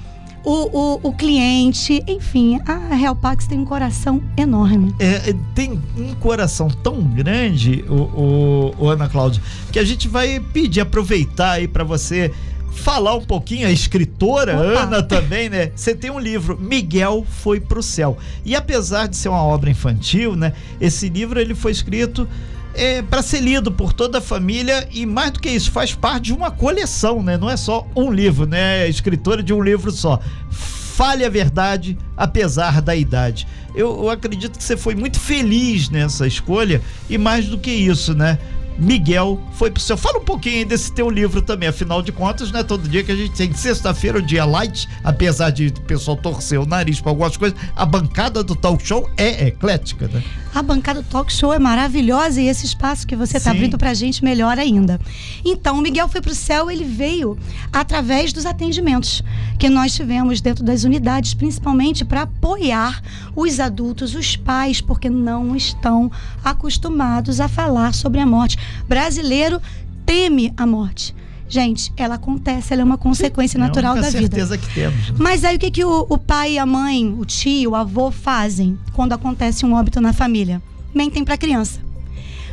o, 0.44 0.78
o, 0.78 1.00
o 1.08 1.12
cliente, 1.12 2.02
enfim, 2.06 2.58
a 2.66 2.94
Real 2.94 3.14
Pax 3.14 3.46
tem 3.46 3.58
um 3.58 3.64
coração 3.64 4.22
enorme. 4.36 4.94
É, 4.98 5.30
é, 5.30 5.34
tem 5.54 5.78
um 5.98 6.14
coração 6.14 6.68
tão 6.68 7.02
grande, 7.02 7.84
o, 7.88 7.94
o- 7.94 8.74
o 8.78 8.88
Ana 8.88 9.08
Cláudia, 9.08 9.42
que 9.70 9.78
a 9.78 9.84
gente 9.84 10.08
vai 10.08 10.40
pedir, 10.40 10.80
aproveitar 10.80 11.52
aí 11.52 11.68
para 11.68 11.84
você 11.84 12.32
falar 12.72 13.16
um 13.16 13.20
pouquinho, 13.24 13.66
a 13.66 13.70
escritora 13.70 14.54
Opa. 14.56 14.80
Ana 14.84 15.02
também, 15.02 15.50
né? 15.50 15.72
Você 15.74 15.94
tem 15.94 16.10
um 16.10 16.18
livro, 16.20 16.56
Miguel 16.58 17.26
Foi 17.28 17.60
Pro 17.60 17.82
Céu. 17.82 18.16
E 18.44 18.54
apesar 18.54 19.08
de 19.08 19.16
ser 19.16 19.28
uma 19.28 19.42
obra 19.42 19.68
infantil, 19.68 20.36
né? 20.36 20.52
Esse 20.80 21.08
livro 21.08 21.38
ele 21.38 21.54
foi 21.54 21.72
escrito 21.72 22.26
é, 22.74 23.02
para 23.02 23.22
ser 23.22 23.40
lido 23.40 23.70
por 23.70 23.92
toda 23.92 24.18
a 24.18 24.20
família 24.20 24.88
e 24.90 25.04
mais 25.04 25.32
do 25.32 25.40
que 25.40 25.48
isso, 25.48 25.70
faz 25.70 25.94
parte 25.94 26.26
de 26.26 26.32
uma 26.32 26.50
coleção, 26.50 27.22
né? 27.22 27.36
Não 27.36 27.50
é 27.50 27.56
só 27.56 27.86
um 27.96 28.10
livro, 28.10 28.46
né? 28.46 28.84
É 28.84 28.88
escritora 28.88 29.42
de 29.42 29.52
um 29.52 29.62
livro 29.62 29.90
só. 29.90 30.20
Fale 30.50 31.24
a 31.24 31.28
verdade, 31.28 31.96
apesar 32.16 32.82
da 32.82 32.94
idade. 32.94 33.46
Eu, 33.74 34.02
eu 34.02 34.10
acredito 34.10 34.58
que 34.58 34.64
você 34.64 34.76
foi 34.76 34.94
muito 34.94 35.18
feliz 35.18 35.88
nessa 35.88 36.26
escolha 36.26 36.82
e 37.08 37.16
mais 37.16 37.46
do 37.46 37.58
que 37.58 37.70
isso, 37.70 38.14
né? 38.14 38.38
Miguel 38.80 39.38
foi 39.52 39.70
pro 39.70 39.82
céu. 39.82 39.96
Fala 39.96 40.18
um 40.18 40.24
pouquinho 40.24 40.66
desse 40.66 40.90
teu 40.90 41.10
livro 41.10 41.42
também, 41.42 41.68
afinal 41.68 42.00
de 42.00 42.10
contas, 42.10 42.50
não 42.50 42.60
é 42.60 42.64
todo 42.64 42.88
dia 42.88 43.04
que 43.04 43.12
a 43.12 43.16
gente 43.16 43.36
tem. 43.36 43.52
Sexta-feira, 43.52 44.18
o 44.18 44.22
dia 44.22 44.44
light, 44.44 44.88
apesar 45.04 45.50
de 45.50 45.66
o 45.66 45.80
pessoal 45.82 46.16
torcer 46.16 46.58
o 46.58 46.64
nariz 46.64 47.00
para 47.00 47.10
algumas 47.10 47.36
coisas, 47.36 47.58
a 47.76 47.84
bancada 47.84 48.42
do 48.42 48.56
talk 48.56 48.84
show 48.84 49.08
é 49.16 49.48
eclética, 49.48 50.08
né? 50.08 50.22
A 50.52 50.62
bancada 50.62 51.00
do 51.00 51.08
talk 51.08 51.32
show 51.32 51.54
é 51.54 51.60
maravilhosa 51.60 52.40
e 52.40 52.48
esse 52.48 52.66
espaço 52.66 53.06
que 53.06 53.14
você 53.14 53.36
está 53.36 53.52
abrindo 53.52 53.78
pra 53.78 53.94
gente 53.94 54.24
melhor 54.24 54.58
ainda. 54.58 54.98
Então, 55.44 55.78
o 55.78 55.80
Miguel 55.80 56.08
foi 56.08 56.20
pro 56.20 56.34
céu, 56.34 56.68
ele 56.68 56.82
veio 56.82 57.38
através 57.72 58.32
dos 58.32 58.44
atendimentos 58.44 59.22
que 59.58 59.68
nós 59.68 59.94
tivemos 59.94 60.40
dentro 60.40 60.64
das 60.64 60.82
unidades, 60.82 61.34
principalmente 61.34 62.04
para 62.04 62.22
apoiar 62.22 63.00
os 63.36 63.60
adultos, 63.60 64.14
os 64.16 64.34
pais, 64.34 64.80
porque 64.80 65.08
não 65.08 65.54
estão 65.54 66.10
acostumados 66.42 67.38
a 67.38 67.46
falar 67.46 67.94
sobre 67.94 68.20
a 68.20 68.26
morte. 68.26 68.58
Brasileiro 68.88 69.60
teme 70.04 70.52
a 70.56 70.66
morte. 70.66 71.14
Gente, 71.48 71.92
ela 71.96 72.14
acontece, 72.14 72.72
ela 72.72 72.82
é 72.82 72.84
uma 72.84 72.96
consequência 72.96 73.58
natural 73.58 73.96
é 73.96 73.98
a 73.98 74.02
da 74.02 74.08
vida. 74.10 74.20
certeza 74.20 74.56
que 74.56 74.72
temos. 74.72 75.10
né? 75.10 75.16
Mas 75.18 75.44
aí 75.44 75.56
o 75.56 75.58
que, 75.58 75.70
que 75.70 75.84
o, 75.84 76.06
o 76.08 76.16
pai, 76.16 76.58
a 76.58 76.64
mãe, 76.64 77.12
o 77.18 77.24
tio, 77.24 77.72
o 77.72 77.74
avô 77.74 78.12
fazem 78.12 78.78
quando 78.92 79.14
acontece 79.14 79.66
um 79.66 79.74
óbito 79.74 80.00
na 80.00 80.12
família? 80.12 80.62
Mentem 80.94 81.24
para 81.24 81.34
a 81.34 81.38
criança. 81.38 81.80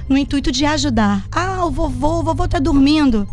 no 0.09 0.17
intuito 0.17 0.51
de 0.51 0.65
ajudar. 0.65 1.25
Ah, 1.31 1.65
o 1.65 1.69
vovô, 1.71 2.19
o 2.19 2.23
vovô 2.23 2.47
tá 2.47 2.59
dormindo. 2.59 3.27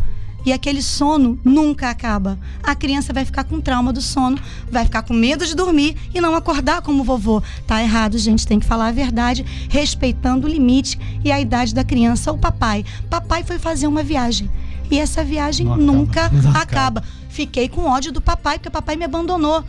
E 0.45 0.53
aquele 0.53 0.81
sono 0.81 1.39
nunca 1.43 1.89
acaba. 1.89 2.37
A 2.61 2.75
criança 2.75 3.11
vai 3.11 3.25
ficar 3.25 3.43
com 3.43 3.59
trauma 3.59 3.91
do 3.91 4.01
sono, 4.01 4.37
vai 4.69 4.85
ficar 4.85 5.01
com 5.01 5.13
medo 5.13 5.45
de 5.45 5.55
dormir 5.55 5.95
e 6.13 6.21
não 6.21 6.35
acordar 6.35 6.81
como 6.81 7.01
o 7.01 7.05
vovô. 7.05 7.41
Tá 7.65 7.81
errado, 7.81 8.17
gente, 8.17 8.45
tem 8.45 8.59
que 8.59 8.65
falar 8.65 8.87
a 8.87 8.91
verdade, 8.91 9.45
respeitando 9.69 10.45
o 10.45 10.49
limite 10.49 10.99
e 11.23 11.31
a 11.31 11.39
idade 11.41 11.73
da 11.73 11.83
criança. 11.83 12.31
O 12.31 12.37
papai, 12.37 12.85
papai 13.09 13.43
foi 13.43 13.57
fazer 13.57 13.87
uma 13.87 14.03
viagem 14.03 14.49
e 14.89 14.99
essa 14.99 15.23
viagem 15.23 15.65
Não 15.65 15.77
nunca 15.77 16.25
acaba. 16.25 16.41
Não 16.41 16.51
acaba. 16.51 17.03
Fiquei 17.29 17.67
com 17.67 17.85
ódio 17.85 18.11
do 18.11 18.21
papai 18.21 18.57
porque 18.57 18.69
o 18.69 18.71
papai 18.71 18.95
me 18.95 19.03
abandonou. 19.05 19.63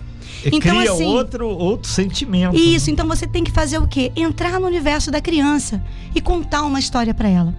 E 0.45 0.49
Então, 0.49 0.61
cria 0.61 0.92
assim, 0.92 1.06
outro, 1.06 1.49
outro 1.49 1.90
sentimento. 1.90 2.56
Isso, 2.56 2.90
então 2.90 3.06
você 3.09 3.26
tem 3.26 3.42
que 3.42 3.50
fazer 3.50 3.78
o 3.78 3.87
quê? 3.87 4.12
Entrar 4.14 4.61
no 4.61 4.66
universo 4.66 5.11
da 5.11 5.21
criança 5.21 5.83
e 6.14 6.21
contar 6.21 6.62
uma 6.62 6.78
história 6.78 7.14
para 7.14 7.28
ela. 7.28 7.54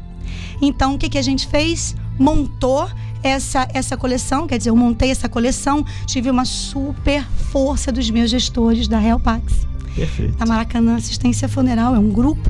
Então, 0.61 0.95
o 0.95 0.97
que, 0.97 1.09
que 1.09 1.17
a 1.17 1.21
gente 1.21 1.47
fez? 1.47 1.95
Montou 2.17 2.89
essa, 3.23 3.67
essa 3.73 3.97
coleção, 3.97 4.47
quer 4.47 4.57
dizer, 4.57 4.69
eu 4.69 4.75
montei 4.75 5.11
essa 5.11 5.27
coleção, 5.27 5.85
tive 6.05 6.29
uma 6.29 6.45
super 6.45 7.25
força 7.51 7.91
dos 7.91 8.09
meus 8.09 8.29
gestores 8.29 8.87
da 8.87 8.99
Real 8.99 9.19
Pax. 9.19 9.67
Perfeito. 9.95 10.35
A 10.39 10.45
Maracanã 10.45 10.95
Assistência 10.95 11.47
Funeral 11.47 11.95
é 11.95 11.99
um 11.99 12.09
grupo. 12.09 12.49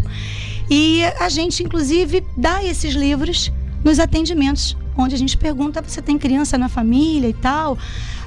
E 0.69 1.01
a 1.19 1.29
gente, 1.29 1.63
inclusive, 1.63 2.25
dá 2.36 2.63
esses 2.63 2.93
livros 2.93 3.51
nos 3.83 4.00
atendimentos, 4.00 4.75
onde 4.97 5.15
a 5.15 5.17
gente 5.17 5.38
pergunta: 5.38 5.81
você 5.81 6.01
tem 6.01 6.17
criança 6.17 6.57
na 6.57 6.67
família 6.67 7.29
e 7.29 7.33
tal? 7.33 7.77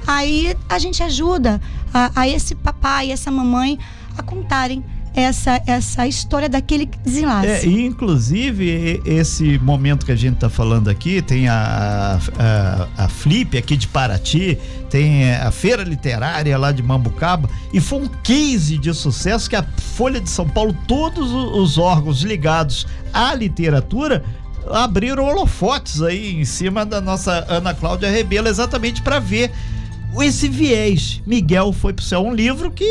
Aí 0.07 0.55
a 0.67 0.79
gente 0.79 1.03
ajuda 1.03 1.61
a, 1.93 2.11
a 2.15 2.27
esse 2.27 2.55
papai, 2.55 3.11
essa 3.11 3.29
mamãe 3.29 3.77
a 4.17 4.23
contarem 4.23 4.83
essa, 5.13 5.61
essa 5.65 6.07
história 6.07 6.47
daquele 6.47 6.85
desenlace. 7.03 7.47
É, 7.47 7.65
inclusive 7.65 9.01
esse 9.05 9.57
momento 9.59 10.05
que 10.05 10.11
a 10.11 10.15
gente 10.15 10.35
está 10.35 10.49
falando 10.49 10.89
aqui, 10.89 11.21
tem 11.21 11.47
a, 11.47 12.19
a, 12.39 13.05
a 13.05 13.09
Flip 13.09 13.57
aqui 13.57 13.75
de 13.75 13.87
Paraty, 13.87 14.57
tem 14.89 15.33
a 15.33 15.51
Feira 15.51 15.83
Literária 15.83 16.57
lá 16.57 16.71
de 16.71 16.81
Mambucaba, 16.81 17.49
e 17.73 17.79
foi 17.79 17.99
um 17.99 18.07
case 18.07 18.77
de 18.77 18.93
sucesso 18.93 19.49
que 19.49 19.55
a 19.55 19.63
Folha 19.95 20.21
de 20.21 20.29
São 20.29 20.47
Paulo, 20.47 20.75
todos 20.87 21.31
os 21.31 21.77
órgãos 21.77 22.21
ligados 22.21 22.87
à 23.13 23.33
literatura, 23.33 24.23
abriram 24.69 25.25
holofotes 25.25 26.01
aí 26.01 26.39
em 26.39 26.45
cima 26.45 26.85
da 26.85 27.01
nossa 27.01 27.45
Ana 27.49 27.73
Cláudia 27.73 28.09
Rebelo, 28.09 28.47
exatamente 28.47 29.01
para 29.01 29.19
ver 29.19 29.51
esse 30.19 30.47
viés. 30.47 31.21
Miguel 31.25 31.71
foi 31.71 31.93
pro 31.93 32.03
céu 32.03 32.21
um 32.25 32.33
livro 32.33 32.71
que 32.71 32.85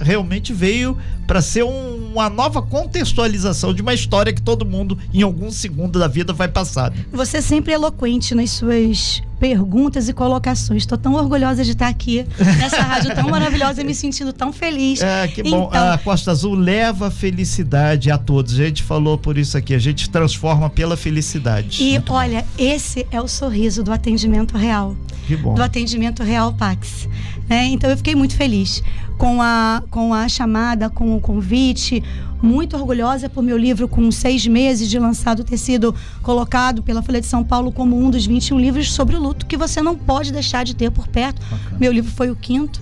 realmente 0.00 0.52
veio 0.52 0.96
para 1.26 1.40
ser 1.40 1.62
um- 1.62 2.10
uma 2.12 2.28
nova 2.28 2.60
contextualização 2.60 3.72
de 3.72 3.82
uma 3.82 3.94
história 3.94 4.32
que 4.32 4.42
todo 4.42 4.66
mundo 4.66 4.98
em 5.14 5.22
algum 5.22 5.50
segundo 5.50 5.98
da 5.98 6.08
vida 6.08 6.32
vai 6.32 6.48
passar. 6.48 6.90
né? 6.90 7.04
Você 7.12 7.36
é 7.36 7.40
sempre 7.40 7.72
eloquente 7.72 8.34
nas 8.34 8.50
suas 8.50 9.22
perguntas 9.40 10.06
e 10.08 10.12
colocações. 10.12 10.82
Estou 10.82 10.98
tão 10.98 11.14
orgulhosa 11.14 11.64
de 11.64 11.72
estar 11.72 11.88
aqui 11.88 12.26
nessa 12.58 12.82
rádio 12.82 13.14
tão 13.14 13.28
maravilhosa 13.30 13.80
e 13.80 13.84
me 13.84 13.94
sentindo 13.94 14.32
tão 14.34 14.52
feliz. 14.52 15.00
É, 15.00 15.26
que 15.26 15.42
bom. 15.42 15.68
Então, 15.68 15.92
a 15.92 15.96
Costa 15.96 16.30
Azul 16.30 16.54
leva 16.54 17.10
felicidade 17.10 18.10
a 18.10 18.18
todos. 18.18 18.60
A 18.60 18.64
gente 18.64 18.82
falou 18.82 19.16
por 19.16 19.38
isso 19.38 19.56
aqui, 19.56 19.74
a 19.74 19.78
gente 19.78 20.10
transforma 20.10 20.68
pela 20.68 20.96
felicidade. 20.96 21.82
E 21.82 22.00
olha, 22.10 22.44
esse 22.58 23.06
é 23.10 23.20
o 23.20 23.26
sorriso 23.26 23.82
do 23.82 23.90
atendimento 23.90 24.56
real. 24.58 24.94
que 25.26 25.36
bom. 25.36 25.54
do 25.54 25.62
atendimento 25.62 26.22
Real 26.22 26.52
Pax. 26.52 27.08
né? 27.48 27.64
então 27.64 27.88
eu 27.88 27.96
fiquei 27.96 28.14
muito 28.14 28.36
feliz 28.36 28.82
com 29.16 29.40
a, 29.40 29.82
com 29.90 30.12
a 30.12 30.28
chamada, 30.28 30.90
com 30.90 31.16
o 31.16 31.20
convite, 31.20 32.02
muito 32.42 32.76
orgulhosa 32.76 33.28
por 33.28 33.42
meu 33.42 33.56
livro, 33.56 33.88
com 33.88 34.10
seis 34.10 34.46
meses 34.46 34.88
de 34.88 34.98
lançado, 34.98 35.44
ter 35.44 35.56
sido 35.56 35.94
colocado 36.22 36.82
pela 36.82 37.02
Folha 37.02 37.20
de 37.20 37.26
São 37.26 37.44
Paulo 37.44 37.70
como 37.70 37.98
um 37.98 38.10
dos 38.10 38.26
21 38.26 38.58
livros 38.58 38.92
sobre 38.92 39.16
o 39.16 39.20
luto 39.20 39.46
que 39.46 39.56
você 39.56 39.82
não 39.82 39.96
pode 39.96 40.32
deixar 40.32 40.64
de 40.64 40.74
ter 40.74 40.90
por 40.90 41.06
perto. 41.08 41.40
Meu 41.78 41.92
livro 41.92 42.10
foi 42.10 42.30
o 42.30 42.36
quinto. 42.36 42.80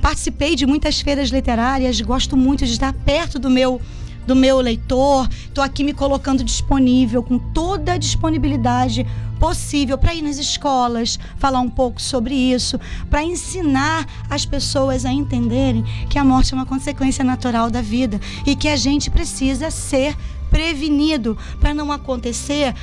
Participei 0.00 0.56
de 0.56 0.66
muitas 0.66 1.00
feiras 1.00 1.28
literárias, 1.28 2.00
gosto 2.00 2.36
muito 2.36 2.64
de 2.64 2.72
estar 2.72 2.92
perto 2.92 3.38
do 3.38 3.50
meu 3.50 3.80
do 4.26 4.36
meu 4.36 4.60
leitor. 4.60 5.28
Estou 5.30 5.64
aqui 5.64 5.82
me 5.82 5.92
colocando 5.92 6.44
disponível 6.44 7.22
com 7.22 7.38
toda 7.38 7.94
a 7.94 7.98
disponibilidade 7.98 9.06
possível 9.40 9.96
para 9.96 10.14
ir 10.14 10.20
nas 10.20 10.36
escolas, 10.36 11.18
falar 11.38 11.60
um 11.60 11.70
pouco 11.70 12.00
sobre 12.00 12.34
isso, 12.34 12.78
para 13.08 13.24
ensinar 13.24 14.06
as 14.28 14.44
pessoas 14.44 15.06
a 15.06 15.12
entenderem 15.12 15.82
que 16.10 16.18
a 16.18 16.24
morte 16.24 16.52
é 16.52 16.56
uma 16.56 16.66
consequência 16.66 17.24
natural 17.24 17.70
da 17.70 17.80
vida 17.80 18.20
e 18.46 18.54
que 18.54 18.68
a 18.68 18.76
gente 18.76 19.10
precisa 19.10 19.70
ser 19.70 20.14
prevenido 20.50 21.38
para 21.58 21.72
não 21.72 21.90
acontecer 21.90 22.74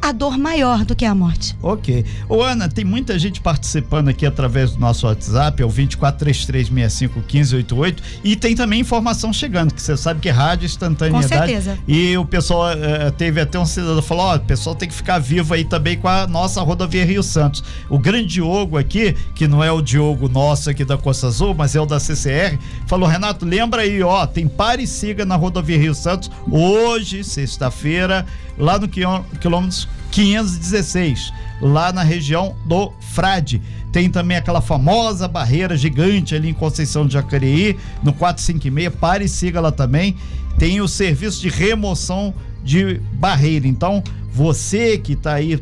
a 0.00 0.12
dor 0.12 0.38
maior 0.38 0.84
do 0.84 0.94
que 0.96 1.04
a 1.04 1.14
morte. 1.14 1.54
Ok. 1.62 2.04
Ô, 2.28 2.42
Ana, 2.42 2.68
tem 2.68 2.84
muita 2.84 3.18
gente 3.18 3.40
participando 3.40 4.08
aqui 4.08 4.26
através 4.26 4.72
do 4.72 4.80
nosso 4.80 5.06
WhatsApp, 5.06 5.62
é 5.62 5.66
o 5.66 5.68
2433651588, 5.68 7.96
e 8.24 8.34
tem 8.36 8.54
também 8.54 8.80
informação 8.80 9.32
chegando, 9.32 9.74
que 9.74 9.82
você 9.82 9.96
sabe 9.96 10.20
que 10.20 10.28
é 10.28 10.32
rádio 10.32 10.66
instantaneidade. 10.66 11.28
Com 11.28 11.36
certeza. 11.36 11.78
E 11.86 12.16
o 12.16 12.24
pessoal 12.24 12.70
eh, 12.70 13.10
teve 13.10 13.40
até 13.40 13.58
um 13.58 13.66
cidadão 13.66 14.02
falou: 14.02 14.24
ó, 14.24 14.36
o 14.36 14.40
pessoal 14.40 14.74
tem 14.74 14.88
que 14.88 14.94
ficar 14.94 15.18
vivo 15.18 15.54
aí 15.54 15.64
também 15.64 15.96
com 15.96 16.08
a 16.08 16.26
nossa 16.26 16.60
rodovia 16.62 17.04
Rio 17.04 17.22
Santos. 17.22 17.62
O 17.88 17.98
grande 17.98 18.30
Diogo 18.30 18.78
aqui, 18.78 19.16
que 19.34 19.48
não 19.48 19.62
é 19.62 19.72
o 19.72 19.82
Diogo 19.82 20.28
nosso 20.28 20.70
aqui 20.70 20.84
da 20.84 20.96
Costa 20.96 21.26
Azul, 21.26 21.54
mas 21.54 21.74
é 21.74 21.80
o 21.80 21.86
da 21.86 21.98
CCR, 21.98 22.58
falou: 22.86 23.08
Renato, 23.08 23.44
lembra 23.44 23.82
aí, 23.82 24.02
ó, 24.02 24.26
tem 24.26 24.48
pare 24.48 24.84
e 24.84 24.86
siga 24.86 25.24
na 25.24 25.36
rodovia 25.36 25.78
Rio 25.78 25.94
Santos 25.94 26.30
hoje, 26.50 27.24
sexta-feira, 27.24 28.24
lá 28.60 28.78
no 28.78 28.86
quilô- 28.86 29.24
quilômetro 29.40 29.88
516, 30.12 31.32
lá 31.60 31.92
na 31.92 32.02
região 32.02 32.54
do 32.66 32.92
Frade. 33.00 33.60
Tem 33.92 34.08
também 34.08 34.36
aquela 34.36 34.60
famosa 34.60 35.26
barreira 35.26 35.76
gigante 35.76 36.34
ali 36.34 36.48
em 36.50 36.54
Conceição 36.54 37.06
de 37.06 37.14
Jacareí, 37.14 37.76
no 38.02 38.12
456, 38.12 38.94
pare 39.00 39.24
e 39.24 39.28
siga 39.28 39.60
lá 39.60 39.72
também. 39.72 40.16
Tem 40.58 40.80
o 40.80 40.86
serviço 40.86 41.40
de 41.40 41.48
remoção 41.48 42.32
de 42.62 43.00
barreira. 43.14 43.66
Então, 43.66 44.02
você 44.32 44.98
que 44.98 45.14
está 45.14 45.34
aí 45.34 45.60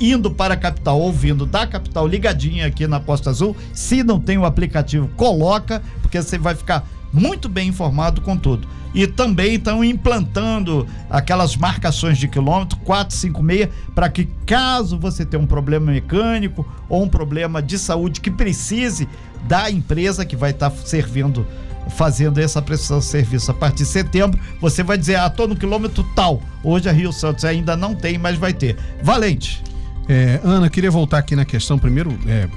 indo 0.00 0.30
para 0.30 0.54
a 0.54 0.56
capital, 0.56 1.00
ouvindo 1.00 1.46
da 1.46 1.66
capital 1.66 2.06
ligadinha 2.08 2.66
aqui 2.66 2.88
na 2.88 2.98
Costa 2.98 3.30
Azul, 3.30 3.56
se 3.72 4.02
não 4.02 4.18
tem 4.18 4.36
o 4.36 4.44
aplicativo, 4.44 5.06
coloca, 5.16 5.80
porque 6.02 6.20
você 6.20 6.36
vai 6.36 6.56
ficar 6.56 6.84
muito 7.14 7.48
bem 7.48 7.68
informado 7.68 8.20
com 8.20 8.36
tudo. 8.36 8.66
E 8.92 9.06
também 9.06 9.54
estão 9.54 9.82
implantando 9.82 10.86
aquelas 11.08 11.56
marcações 11.56 12.18
de 12.18 12.28
quilômetro 12.28 12.76
456 12.78 13.68
para 13.94 14.08
que 14.08 14.28
caso 14.44 14.98
você 14.98 15.24
tenha 15.24 15.42
um 15.42 15.46
problema 15.46 15.90
mecânico 15.90 16.66
ou 16.88 17.02
um 17.02 17.08
problema 17.08 17.62
de 17.62 17.78
saúde 17.78 18.20
que 18.20 18.30
precise 18.30 19.08
da 19.48 19.70
empresa 19.70 20.24
que 20.24 20.36
vai 20.36 20.50
estar 20.50 20.70
servindo 20.70 21.46
fazendo 21.90 22.38
essa 22.38 22.62
prestação 22.62 22.98
de 22.98 23.04
serviço 23.04 23.50
a 23.50 23.54
partir 23.54 23.82
de 23.82 23.86
setembro, 23.86 24.40
você 24.60 24.82
vai 24.82 24.96
dizer, 24.96 25.16
ah, 25.16 25.28
tô 25.28 25.46
no 25.46 25.54
quilômetro 25.54 26.02
tal. 26.14 26.42
Hoje 26.62 26.88
a 26.88 26.92
Rio 26.92 27.12
Santos 27.12 27.44
ainda 27.44 27.76
não 27.76 27.94
tem, 27.94 28.16
mas 28.16 28.38
vai 28.38 28.52
ter. 28.52 28.76
Valente. 29.02 29.62
É, 30.08 30.40
Ana, 30.42 30.68
queria 30.68 30.90
voltar 30.90 31.18
aqui 31.18 31.36
na 31.36 31.44
questão. 31.44 31.78
Primeiro, 31.78 32.18
é, 32.26 32.48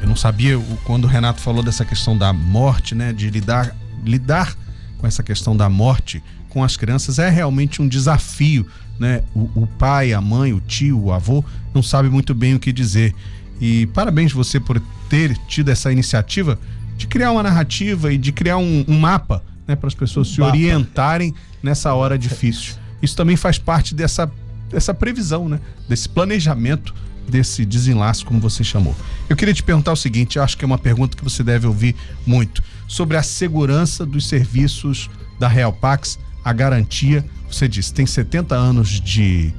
eu 0.00 0.08
não 0.08 0.16
sabia 0.16 0.60
quando 0.84 1.04
o 1.04 1.06
Renato 1.06 1.40
falou 1.40 1.62
dessa 1.62 1.84
questão 1.84 2.16
da 2.16 2.32
morte, 2.32 2.94
né? 2.94 3.12
De 3.12 3.30
lidar, 3.30 3.74
lidar 4.04 4.56
com 4.98 5.06
essa 5.06 5.22
questão 5.22 5.56
da 5.56 5.68
morte 5.68 6.22
com 6.48 6.62
as 6.62 6.76
crianças 6.76 7.18
é 7.18 7.28
realmente 7.28 7.82
um 7.82 7.88
desafio, 7.88 8.66
né? 8.98 9.24
O, 9.34 9.62
o 9.62 9.66
pai, 9.66 10.12
a 10.12 10.20
mãe, 10.20 10.52
o 10.52 10.60
tio, 10.60 10.98
o 10.98 11.12
avô 11.12 11.44
não 11.74 11.82
sabe 11.82 12.08
muito 12.08 12.32
bem 12.32 12.54
o 12.54 12.60
que 12.60 12.72
dizer. 12.72 13.12
E 13.60 13.86
parabéns 13.88 14.32
você 14.32 14.60
por 14.60 14.80
ter 15.08 15.36
tido 15.48 15.70
essa 15.70 15.90
iniciativa 15.90 16.58
de 16.96 17.08
criar 17.08 17.32
uma 17.32 17.42
narrativa 17.42 18.12
e 18.12 18.16
de 18.16 18.30
criar 18.30 18.56
um, 18.56 18.84
um 18.86 18.98
mapa, 18.98 19.42
né? 19.66 19.74
Para 19.74 19.88
as 19.88 19.94
pessoas 19.94 20.28
se 20.28 20.38
mapa. 20.38 20.52
orientarem 20.52 21.34
nessa 21.60 21.92
hora 21.92 22.16
difícil. 22.16 22.74
Isso 23.02 23.16
também 23.16 23.36
faz 23.36 23.58
parte 23.58 23.94
dessa, 23.94 24.30
dessa 24.70 24.94
previsão, 24.94 25.48
né? 25.48 25.58
Desse 25.88 26.08
planejamento 26.08 26.94
desse 27.28 27.64
desenlace, 27.64 28.24
como 28.24 28.40
você 28.40 28.62
chamou. 28.62 28.94
Eu 29.28 29.36
queria 29.36 29.54
te 29.54 29.62
perguntar 29.62 29.92
o 29.92 29.96
seguinte, 29.96 30.38
acho 30.38 30.56
que 30.56 30.64
é 30.64 30.66
uma 30.66 30.78
pergunta 30.78 31.16
que 31.16 31.24
você 31.24 31.42
deve 31.42 31.66
ouvir 31.66 31.96
muito, 32.26 32.62
sobre 32.86 33.16
a 33.16 33.22
segurança 33.22 34.04
dos 34.06 34.26
serviços 34.28 35.08
da 35.38 35.48
Real 35.48 35.72
Pax, 35.72 36.18
a 36.44 36.52
garantia, 36.52 37.24
você 37.50 37.66
disse, 37.66 37.92
tem 37.92 38.06
70 38.06 38.54
anos 38.54 39.00
de 39.00 39.52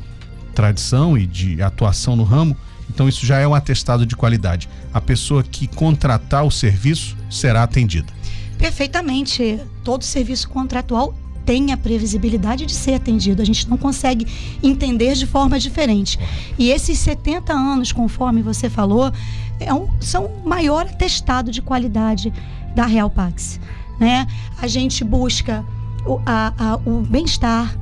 tradição 0.53 1.17
e 1.17 1.25
de 1.25 1.62
atuação 1.62 2.15
no 2.15 2.24
ramo, 2.24 2.55
então 2.89 3.10
isso 3.10 3.25
já 3.25 3.39
é 3.39 3.48
um 3.48 3.53
atestado 3.55 4.05
de 4.05 4.15
qualidade. 4.15 4.70
A 4.94 5.01
pessoa 5.01 5.44
que 5.44 5.67
contratar 5.67 6.46
o 6.46 6.51
serviço 6.51 7.17
será 7.29 7.63
atendida. 7.63 8.13
Perfeitamente. 8.58 9.60
Todo 9.84 10.03
serviço 10.03 10.48
contratual 10.50 11.13
tem 11.46 11.72
a 11.72 11.77
previsibilidade 11.77 12.65
de 12.65 12.74
ser 12.74 12.94
atendido. 12.94 13.41
A 13.41 13.46
gente 13.46 13.70
não 13.70 13.77
consegue 13.77 14.25
entender 14.63 15.13
de 15.13 15.27
forma 15.27 15.60
diferente. 15.60 16.17
E 16.58 16.70
esses 16.72 16.98
70 17.00 17.53
anos, 17.53 17.91
conforme 17.91 18.41
você 18.41 18.70
falou, 18.70 19.12
é 19.60 19.74
um- 19.74 19.89
são 20.00 20.25
o 20.25 20.48
maior 20.48 20.86
atestado 20.88 21.51
de 21.51 21.62
qualidade 21.62 22.34
da 22.75 22.86
Real 22.86 23.10
Pax. 23.10 23.60
Né? 24.00 24.27
A 24.62 24.67
gente 24.67 25.03
busca 25.03 25.63
o, 26.05 26.20
a- 26.25 26.53
a- 26.58 26.75
o 26.86 27.01
bem-estar, 27.01 27.75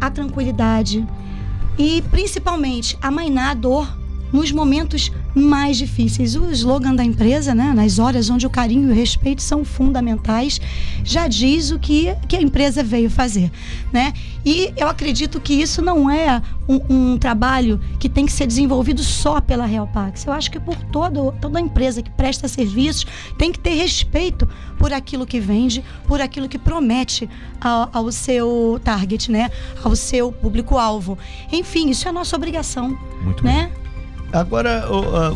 a 0.00 0.10
tranquilidade 0.10 1.06
e 1.78 2.02
principalmente 2.10 2.98
amainar 3.00 3.50
a 3.50 3.54
dor 3.54 3.98
nos 4.32 4.52
momentos 4.52 5.10
mais 5.34 5.76
difíceis. 5.76 6.34
O 6.34 6.50
slogan 6.50 6.94
da 6.94 7.04
empresa, 7.04 7.54
né, 7.54 7.72
nas 7.74 7.98
horas 7.98 8.30
onde 8.30 8.46
o 8.46 8.50
carinho 8.50 8.88
e 8.88 8.92
o 8.92 8.94
respeito 8.94 9.42
são 9.42 9.64
fundamentais, 9.64 10.60
já 11.04 11.28
diz 11.28 11.70
o 11.70 11.78
que, 11.78 12.14
que 12.26 12.36
a 12.36 12.42
empresa 12.42 12.82
veio 12.82 13.10
fazer, 13.10 13.50
né? 13.92 14.12
E 14.44 14.72
eu 14.76 14.88
acredito 14.88 15.40
que 15.40 15.54
isso 15.54 15.82
não 15.82 16.08
é 16.08 16.40
um, 16.68 16.80
um 16.88 17.18
trabalho 17.18 17.80
que 17.98 18.08
tem 18.08 18.24
que 18.24 18.32
ser 18.32 18.46
desenvolvido 18.46 19.02
só 19.02 19.40
pela 19.40 19.66
Real 19.66 19.88
Pax. 19.88 20.24
Eu 20.24 20.32
acho 20.32 20.50
que 20.50 20.60
por 20.60 20.76
todo, 20.76 21.32
toda 21.40 21.60
empresa 21.60 22.00
que 22.00 22.10
presta 22.10 22.46
serviços 22.46 23.06
tem 23.36 23.50
que 23.50 23.58
ter 23.58 23.74
respeito 23.74 24.48
por 24.78 24.92
aquilo 24.92 25.26
que 25.26 25.40
vende, 25.40 25.84
por 26.06 26.20
aquilo 26.20 26.48
que 26.48 26.58
promete 26.58 27.28
ao, 27.60 27.90
ao 27.92 28.12
seu 28.12 28.80
target, 28.84 29.30
né? 29.30 29.50
Ao 29.82 29.96
seu 29.96 30.30
público-alvo. 30.30 31.18
Enfim, 31.52 31.90
isso 31.90 32.08
é 32.08 32.12
nossa 32.12 32.36
obrigação, 32.36 32.96
Muito 33.22 33.44
né? 33.44 33.70
Agora, 34.32 34.84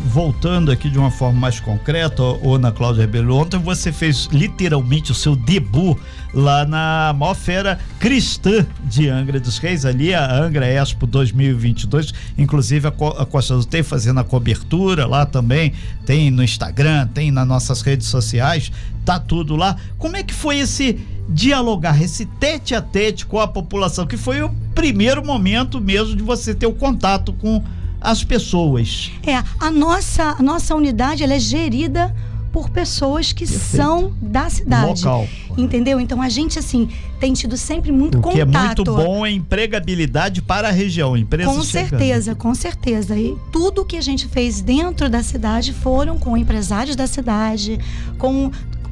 voltando 0.05 0.69
aqui 0.69 0.89
de 0.89 0.97
uma 0.97 1.09
forma 1.09 1.39
mais 1.39 1.59
concreta, 1.59 2.21
Ana 2.43 2.71
Cláudia 2.71 3.01
Rebelo, 3.01 3.35
ontem 3.35 3.57
você 3.57 3.91
fez 3.91 4.27
literalmente 4.31 5.11
o 5.11 5.15
seu 5.15 5.35
debut 5.35 5.97
lá 6.33 6.65
na 6.65 7.15
maior 7.17 7.33
feira 7.33 7.79
cristã 7.99 8.65
de 8.83 9.07
Angra 9.07 9.39
dos 9.39 9.57
Reis, 9.57 9.85
ali 9.85 10.13
a 10.13 10.31
Angra 10.33 10.67
Expo 10.67 11.07
2022, 11.07 12.13
inclusive 12.37 12.87
a, 12.87 12.91
a 13.21 13.25
Costa 13.25 13.55
do 13.55 13.65
Tem 13.65 13.81
fazendo 13.81 14.19
a 14.19 14.23
cobertura 14.23 15.07
lá 15.07 15.25
também, 15.25 15.73
tem 16.05 16.29
no 16.29 16.43
Instagram, 16.43 17.07
tem 17.07 17.31
nas 17.31 17.47
nossas 17.47 17.81
redes 17.81 18.07
sociais, 18.07 18.71
tá 19.05 19.19
tudo 19.19 19.55
lá. 19.55 19.77
Como 19.97 20.17
é 20.17 20.23
que 20.23 20.33
foi 20.33 20.59
esse 20.59 20.99
dialogar, 21.29 22.01
esse 22.01 22.25
tete 22.25 22.75
a 22.75 22.81
tete 22.81 23.25
com 23.25 23.39
a 23.39 23.47
população, 23.47 24.05
que 24.05 24.17
foi 24.17 24.41
o 24.43 24.49
primeiro 24.75 25.25
momento 25.25 25.79
mesmo 25.79 26.15
de 26.15 26.23
você 26.23 26.53
ter 26.53 26.67
o 26.67 26.73
contato 26.73 27.31
com 27.33 27.63
as 28.01 28.23
pessoas. 28.23 29.11
É, 29.25 29.35
a 29.59 29.71
nossa, 29.71 30.35
a 30.37 30.41
nossa 30.41 30.75
unidade 30.75 31.23
ela 31.23 31.35
é 31.35 31.39
gerida 31.39 32.13
por 32.51 32.69
pessoas 32.69 33.31
que 33.31 33.45
Perfeito. 33.47 33.77
são 33.77 34.13
da 34.21 34.49
cidade. 34.49 35.05
Local. 35.05 35.25
Entendeu? 35.57 36.01
Então 36.01 36.21
a 36.21 36.27
gente, 36.27 36.59
assim, 36.59 36.89
tem 37.19 37.31
tido 37.33 37.55
sempre 37.55 37.91
muito 37.93 38.17
O 38.17 38.21
contato. 38.21 38.35
que 38.35 38.41
é 38.41 38.45
muito 38.45 38.83
bom 38.83 39.25
é 39.25 39.31
empregabilidade 39.31 40.41
para 40.41 40.67
a 40.67 40.71
região. 40.71 41.15
Empresas 41.15 41.55
Com 41.55 41.63
chegando. 41.63 41.89
certeza, 41.89 42.35
com 42.35 42.53
certeza. 42.53 43.17
E 43.17 43.37
tudo 43.53 43.85
que 43.85 43.95
a 43.95 44.01
gente 44.01 44.27
fez 44.27 44.59
dentro 44.59 45.09
da 45.09 45.23
cidade 45.23 45.71
foram 45.71 46.17
com 46.17 46.35
empresários 46.35 46.95
da 46.95 47.07
cidade, 47.07 47.79
com, 48.17 48.51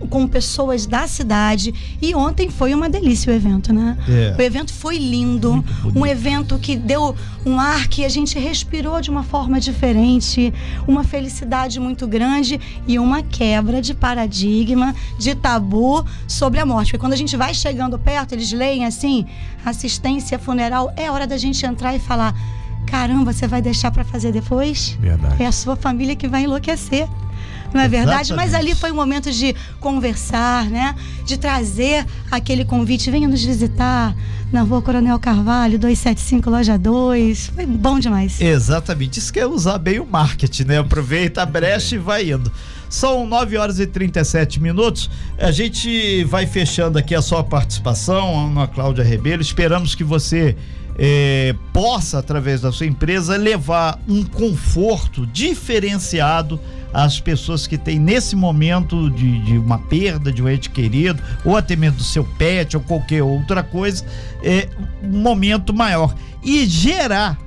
com 0.10 0.28
pessoas 0.28 0.86
da 0.86 1.08
cidade. 1.08 1.74
E 2.02 2.16
ontem 2.16 2.50
foi 2.50 2.74
uma 2.74 2.90
delícia 2.90 3.32
o 3.32 3.36
evento, 3.36 3.74
né? 3.74 3.98
É. 4.08 4.36
O 4.38 4.42
evento 4.42 4.74
foi 4.74 4.98
lindo. 4.98 5.64
Um 5.96 6.06
evento 6.06 6.58
que 6.58 6.76
deu 6.76 7.16
um 7.46 7.60
ar 7.60 7.88
que 7.88 8.06
a 8.06 8.10
gente 8.10 8.38
respirou 8.38 9.02
de 9.02 9.10
uma 9.10 9.24
forma 9.24 9.60
diferente, 9.60 10.54
uma 10.88 11.04
felicidade 11.04 11.80
muito 11.80 12.08
grande 12.08 12.60
e 12.88 13.00
uma 13.00 13.22
quebra 13.22 13.82
de 13.82 13.94
paradigma, 13.94 14.96
de 15.18 15.36
tabu 15.36 16.06
sobre 16.28 16.60
a 16.60 16.66
morte. 16.66 16.92
Porque 16.92 17.00
quando 17.00 17.14
a 17.14 17.18
gente 17.18 17.36
vai 17.36 17.54
chegando 17.54 17.98
perto, 17.98 18.34
eles 18.34 18.52
leem 18.52 18.86
assim: 18.86 19.26
assistência 19.66 20.40
funeral, 20.40 20.92
é 20.96 21.10
hora 21.10 21.28
da 21.28 21.38
gente 21.38 21.66
entrar 21.66 21.96
e 21.96 22.00
falar: 22.00 22.36
caramba, 22.86 23.34
você 23.34 23.48
vai 23.48 23.62
deixar 23.62 23.92
para 23.92 24.04
fazer 24.04 24.32
depois? 24.32 24.98
Verdade. 25.00 25.42
É 25.42 25.46
a 25.46 25.52
sua 25.52 25.76
família 25.76 26.16
que 26.16 26.28
vai 26.28 26.44
enlouquecer. 26.44 27.08
Não 27.74 27.82
é 27.82 27.88
verdade? 27.88 28.34
Mas 28.34 28.54
ali 28.54 28.74
foi 28.74 28.92
um 28.92 28.96
momento 28.96 29.32
de 29.32 29.56
conversar, 29.80 30.66
né? 30.66 30.96
De 31.26 31.38
trazer 31.38 32.06
aquele 32.32 32.66
convite, 32.66 33.12
venha 33.12 33.28
nos 33.28 33.44
visitar 33.44 34.16
na 34.52 34.62
rua 34.62 34.82
Coronel 34.82 35.20
Carvalho, 35.20 35.78
275, 35.78 36.50
loja 36.50 36.78
2. 36.78 37.52
Foi 37.56 37.66
bom 37.66 38.00
demais. 38.00 38.42
Exatamente. 38.42 39.20
Isso 39.20 39.32
que 39.32 39.40
é 39.40 39.46
usar 39.46 39.78
bem 39.78 40.00
o 40.00 40.06
marketing, 40.06 40.64
né? 40.64 40.80
Aproveita 40.80 41.44
a 41.44 41.46
brecha 41.46 41.96
e 41.96 42.00
vai 42.00 42.32
indo. 42.32 42.52
São 42.90 43.28
9 43.28 43.56
horas 43.58 43.80
e 43.80 43.86
37 43.86 44.60
minutos. 44.60 45.10
A 45.38 45.52
gente 45.52 46.24
vai 46.24 46.48
fechando 46.48 46.98
aqui 46.98 47.14
a 47.14 47.22
sua 47.22 47.44
participação, 47.44 48.48
Ana 48.48 48.68
Cláudia 48.68 49.04
Rebelo. 49.04 49.44
Esperamos 49.44 49.94
que 49.94 50.04
você 50.04 50.58
eh, 51.02 51.56
possa, 51.72 52.20
através 52.20 52.60
da 52.60 52.74
sua 52.74 52.86
empresa, 52.86 53.38
levar 53.38 53.98
um 54.06 54.22
conforto 54.22 55.26
diferenciado 55.26 56.60
às 56.94 57.22
pessoas 57.22 57.66
que 57.66 57.78
têm 57.78 57.98
nesse 57.98 58.36
momento 58.36 59.10
de, 59.10 59.40
de 59.46 59.58
uma 59.58 59.78
perda 59.78 60.30
de 60.30 60.44
um 60.44 60.50
ente 60.50 60.70
querido, 60.70 61.24
ou 61.46 61.56
até 61.56 61.74
mesmo 61.78 62.00
do 62.00 62.04
seu 62.04 62.26
pet, 62.38 62.76
ou 62.76 62.84
qualquer 62.84 63.24
outra 63.24 63.64
coisa, 63.64 64.04
é 64.44 64.68
um 65.02 65.22
momento 65.22 65.74
maior. 65.74 66.14
E 66.44 66.66
gerar 66.66 67.40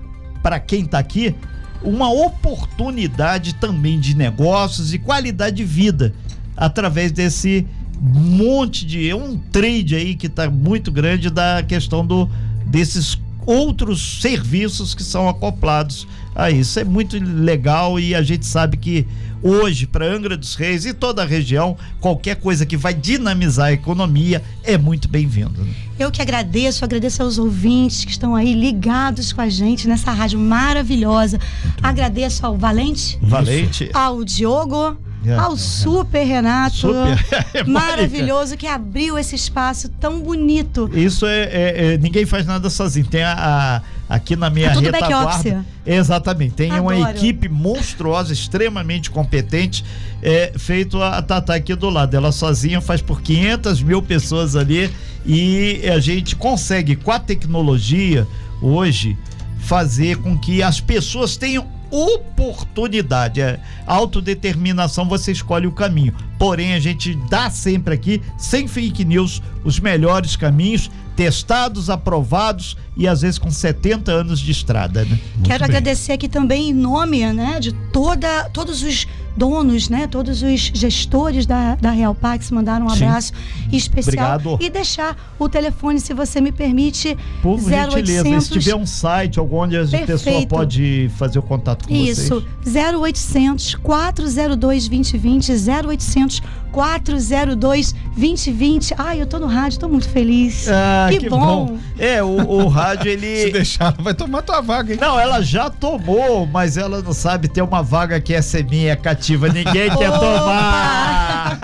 para 0.42 0.58
quem 0.58 0.84
está 0.84 0.98
aqui 0.98 1.34
uma 1.82 2.10
oportunidade 2.10 3.54
também 3.56 4.00
de 4.00 4.16
negócios 4.16 4.94
e 4.94 4.98
qualidade 4.98 5.56
de 5.56 5.64
vida 5.64 6.14
através 6.56 7.12
desse 7.12 7.66
monte 8.00 8.86
de 8.86 9.08
é 9.10 9.14
um 9.14 9.36
trade 9.36 9.94
aí 9.94 10.14
que 10.14 10.26
está 10.26 10.48
muito 10.48 10.90
grande 10.90 11.28
da 11.28 11.62
questão 11.62 12.06
do 12.06 12.28
desses 12.66 13.16
outros 13.46 14.20
serviços 14.20 14.94
que 14.94 15.02
são 15.02 15.28
acoplados 15.28 16.06
a 16.34 16.50
isso. 16.50 16.78
É 16.78 16.84
muito 16.84 17.18
legal 17.18 17.98
e 17.98 18.14
a 18.14 18.22
gente 18.22 18.46
sabe 18.46 18.76
que 18.76 19.06
hoje 19.42 19.86
para 19.86 20.06
Angra 20.06 20.36
dos 20.36 20.54
Reis 20.54 20.86
e 20.86 20.94
toda 20.94 21.22
a 21.22 21.26
região, 21.26 21.76
qualquer 22.00 22.36
coisa 22.36 22.64
que 22.64 22.76
vai 22.76 22.94
dinamizar 22.94 23.66
a 23.66 23.72
economia 23.72 24.42
é 24.62 24.78
muito 24.78 25.08
bem-vindo. 25.08 25.64
né? 25.64 25.72
Eu 25.98 26.10
que 26.10 26.22
agradeço, 26.22 26.84
agradeço 26.84 27.22
aos 27.22 27.38
ouvintes 27.38 28.04
que 28.04 28.10
estão 28.12 28.34
aí 28.34 28.54
ligados 28.54 29.32
com 29.32 29.40
a 29.40 29.48
gente 29.48 29.86
nessa 29.88 30.12
rádio 30.12 30.38
maravilhosa. 30.38 31.38
Agradeço 31.82 32.46
ao 32.46 32.56
Valente, 32.56 33.18
Valente. 33.20 33.90
ao 33.92 34.24
Diogo, 34.24 34.96
ao 35.30 35.54
é. 35.54 35.56
Super 35.56 36.24
Renato. 36.24 36.76
Super. 36.76 37.22
É, 37.54 37.64
Maravilhoso 37.64 38.56
que 38.56 38.66
abriu 38.66 39.18
esse 39.18 39.34
espaço 39.36 39.88
tão 40.00 40.20
bonito. 40.20 40.90
Isso 40.94 41.26
é, 41.26 41.42
é- 41.44 41.92
é- 41.94 41.98
ninguém 41.98 42.24
faz 42.24 42.46
nada 42.46 42.70
sozinho. 42.70 43.06
Tem 43.06 43.22
a, 43.22 43.34
a- 43.34 43.82
aqui 44.14 44.34
na 44.36 44.48
minha 44.48 44.68
É 44.68 44.72
tudo 44.72 44.84
retaguarda. 44.84 45.64
Exatamente. 45.84 46.54
Tem 46.54 46.72
uma 46.72 46.92
Adoro. 46.94 47.10
equipe 47.10 47.48
monstruosa, 47.48 48.32
extremamente 48.32 49.10
competente, 49.10 49.84
é, 50.22 50.52
feito 50.56 51.00
a, 51.02 51.18
a 51.18 51.22
Tatá 51.22 51.54
aqui 51.56 51.74
do 51.74 51.90
lado. 51.90 52.16
Ela 52.16 52.32
sozinha 52.32 52.80
faz 52.80 53.02
por 53.02 53.20
500 53.20 53.82
mil 53.82 54.02
pessoas 54.02 54.56
ali 54.56 54.90
e 55.26 55.82
a 55.92 56.00
gente 56.00 56.34
consegue 56.34 56.96
com 56.96 57.10
a 57.10 57.18
tecnologia 57.18 58.26
hoje 58.62 59.16
fazer 59.58 60.16
com 60.16 60.36
que 60.38 60.62
as 60.62 60.80
pessoas 60.80 61.36
tenham 61.36 61.66
oportunidade, 61.92 63.42
é 63.42 63.60
autodeterminação, 63.86 65.06
você 65.06 65.30
escolhe 65.30 65.66
o 65.66 65.72
caminho. 65.72 66.14
Porém, 66.38 66.74
a 66.74 66.80
gente 66.80 67.14
dá 67.28 67.50
sempre 67.50 67.94
aqui, 67.94 68.20
sem 68.36 68.66
fake 68.66 69.04
news, 69.04 69.40
os 69.64 69.78
melhores 69.78 70.34
caminhos, 70.34 70.90
testados, 71.14 71.90
aprovados 71.90 72.76
e 72.96 73.06
às 73.06 73.22
vezes 73.22 73.38
com 73.38 73.50
70 73.50 74.10
anos 74.10 74.40
de 74.40 74.50
estrada, 74.50 75.04
né? 75.04 75.18
Quero 75.44 75.60
bem. 75.60 75.76
agradecer 75.76 76.12
aqui 76.12 76.28
também 76.28 76.70
em 76.70 76.72
nome 76.72 77.32
né, 77.32 77.58
de 77.60 77.72
toda, 77.72 78.48
todos 78.50 78.82
os 78.82 79.06
donos, 79.36 79.88
né, 79.88 80.06
todos 80.06 80.42
os 80.42 80.60
gestores 80.74 81.46
da, 81.46 81.74
da 81.76 81.90
Real 81.90 82.14
Pax 82.14 82.50
mandaram 82.50 82.86
um 82.86 82.90
Sim. 82.90 83.04
abraço 83.04 83.32
especial 83.72 84.34
Obrigado. 84.36 84.62
e 84.62 84.68
deixar 84.68 85.16
o 85.38 85.48
telefone, 85.48 85.98
se 86.00 86.12
você 86.12 86.40
me 86.40 86.52
permite, 86.52 87.16
Por 87.40 87.58
gentileza, 87.58 88.28
0800 88.28 88.44
se 88.44 88.52
tiver 88.52 88.74
um 88.74 88.86
site 88.86 89.40
onde 89.40 89.78
a 89.78 89.86
pessoa 90.06 90.46
pode 90.46 91.10
fazer 91.16 91.38
o 91.38 91.42
contato 91.42 91.88
com 91.88 91.94
Isso, 91.94 92.44
vocês. 92.64 92.94
0800 92.94 93.74
402 93.76 94.88
2020, 94.88 95.52
0800 95.52 96.31
402 96.70 97.92
2020. 98.16 98.94
Ai, 98.96 99.20
eu 99.20 99.26
tô 99.26 99.38
no 99.38 99.46
rádio, 99.46 99.78
tô 99.78 99.88
muito 99.88 100.08
feliz. 100.08 100.68
Ah, 100.68 101.08
que, 101.10 101.18
que, 101.18 101.28
bom. 101.28 101.66
bom. 101.66 101.78
É, 101.98 102.22
o, 102.22 102.36
o 102.36 102.68
rádio, 102.72 103.04
Se 103.04 103.10
ele... 103.10 103.52
deixar, 103.52 103.92
ela 103.94 104.02
vai 104.02 104.14
tomar 104.14 104.42
tua 104.42 104.60
vaga, 104.60 104.92
hein? 104.92 104.98
Não, 105.00 105.18
ela 105.18 105.42
já 105.42 105.68
tomou, 105.68 106.46
mas 106.46 106.76
ela 106.76 107.02
não 107.02 107.12
sabe 107.12 107.48
ter 107.48 107.62
uma 107.62 107.82
vaga 107.82 108.20
que 108.20 108.32
é 108.34 108.42
seminha, 108.42 108.92
é 108.92 108.96
cativa. 108.96 109.48
Ninguém 109.48 109.90
quer 109.96 110.10
tomar. 110.18 111.58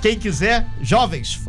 Quem 0.00 0.18
quiser, 0.18 0.66
jovens, 0.82 1.40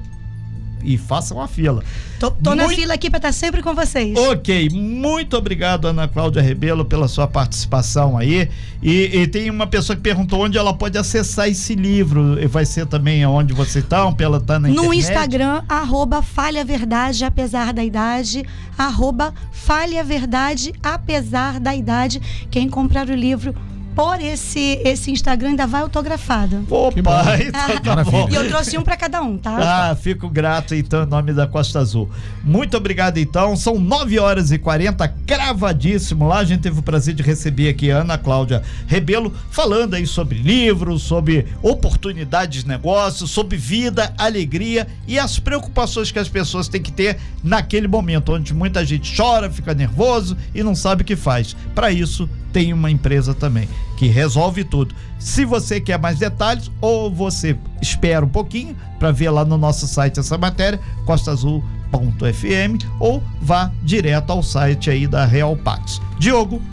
e 0.86 0.98
façam 0.98 1.42
a 1.42 1.48
fila. 1.48 1.84
Tô, 2.20 2.32
tô 2.32 2.56
na 2.56 2.64
Muito- 2.64 2.78
fila 2.80 2.94
aqui 2.94 3.10
pra 3.10 3.18
estar 3.18 3.32
sempre 3.34 3.62
com 3.62 3.74
vocês. 3.76 4.18
Ok, 4.18 4.70
muito 4.70 5.36
obrigado, 5.36 5.88
Ana 5.88 6.08
Cláudia 6.08 6.42
Rebelo, 6.42 6.86
pela 6.86 7.08
sua 7.08 7.28
participação 7.28 8.18
aí. 8.18 8.50
E, 8.82 9.22
e 9.22 9.28
tem 9.28 9.50
uma 9.50 9.68
pessoa 9.68 9.96
que 9.96 10.02
perguntou 10.02 10.44
onde 10.46 10.58
ela 10.58 10.74
pode 10.74 10.98
acessar 10.98 11.50
esse 11.50 11.76
livro. 11.76 12.40
E 12.42 12.48
vai 12.48 12.66
ser 12.66 12.86
também 12.86 13.26
onde 13.26 13.54
você 13.54 13.80
está, 13.80 14.10
pela 14.12 14.40
tá 14.40 14.60
na 14.60 14.68
No 14.68 14.74
internet? 14.76 14.98
Instagram, 15.00 15.64
arroba 15.68 16.22
falha 16.22 16.64
verdade, 16.64 17.26
apesar 17.26 17.74
da 17.74 17.84
idade, 17.84 18.46
arroba 18.78 19.34
falha 19.52 20.04
verdade, 20.04 20.74
apesar 20.84 21.60
da 21.60 21.76
idade. 21.76 22.22
Quem 22.50 22.70
comprar 22.70 23.08
o 23.10 23.14
livro 23.16 23.54
por 23.96 24.20
esse, 24.20 24.82
esse 24.84 25.10
Instagram 25.10 25.50
ainda 25.50 25.66
vai 25.66 25.82
autografada. 25.82 26.62
Opa, 26.70 27.24
então 27.40 27.96
tá 27.96 28.04
bom. 28.04 28.28
E 28.30 28.36
eu 28.36 28.48
trouxe 28.50 28.78
um 28.78 28.84
para 28.84 28.98
cada 28.98 29.22
um, 29.22 29.38
tá? 29.38 29.90
Ah, 29.92 29.96
fico 29.96 30.30
grato 30.30 30.76
então 30.76 31.04
em 31.04 31.08
nome 31.08 31.34
da 31.34 31.48
Costa 31.48 31.80
Azul. 31.80 32.10
Muito 32.44 32.76
obrigado 32.76 33.18
então. 33.18 33.56
São 33.56 33.80
9 33.80 34.20
horas 34.20 34.52
e 34.52 34.58
40, 34.58 35.08
cravadíssimo 35.26 36.28
lá. 36.28 36.40
A 36.40 36.44
gente 36.44 36.62
teve 36.62 36.80
o 36.80 36.84
prazer 36.84 37.14
de 37.14 37.24
receber 37.24 37.70
aqui 37.70 37.90
a 37.90 38.00
Ana 38.00 38.18
Cláudia 38.18 38.62
Rebelo 38.86 39.34
falando 39.50 39.94
aí 39.94 40.06
sobre 40.06 40.38
livros, 40.38 41.02
sobre 41.04 41.48
oportunidades 41.62 42.64
de 42.64 42.68
negócio, 42.68 43.26
sobre 43.26 43.56
vida, 43.56 44.14
alegria 44.18 44.88
e 45.08 45.18
as 45.18 45.40
preocupações 45.40 46.12
que 46.12 46.20
as 46.20 46.28
pessoas 46.28 46.68
têm 46.68 46.82
que 46.82 46.92
ter 46.92 47.18
naquele 47.42 47.88
momento 47.88 48.34
onde 48.34 48.54
muita 48.54 48.86
gente 48.86 49.16
chora, 49.16 49.50
fica 49.50 49.74
nervoso 49.74 50.36
e 50.54 50.62
não 50.64 50.76
sabe 50.76 51.04
o 51.04 51.06
que 51.06 51.16
faz. 51.16 51.56
Para 51.74 51.92
isso 51.92 52.30
tem 52.56 52.72
uma 52.72 52.90
empresa 52.90 53.34
também 53.34 53.68
que 53.98 54.08
resolve 54.08 54.64
tudo. 54.64 54.96
Se 55.20 55.44
você 55.44 55.82
quer 55.82 56.00
mais 56.00 56.20
detalhes, 56.20 56.72
ou 56.80 57.12
você 57.12 57.58
espera 57.82 58.24
um 58.24 58.30
pouquinho 58.30 58.78
para 58.98 59.12
ver 59.12 59.30
lá 59.30 59.44
no 59.44 59.58
nosso 59.58 59.86
site 59.86 60.22
essa 60.22 60.38
matéria, 60.38 60.80
costaazul.fm, 61.06 62.86
ou 62.98 63.22
vá 63.42 63.70
direto 63.84 64.30
ao 64.30 64.42
site 64.42 64.90
aí 64.90 65.06
da 65.06 65.26
Real 65.26 65.58
Pax. 65.58 66.02
Diogo, 66.18 66.62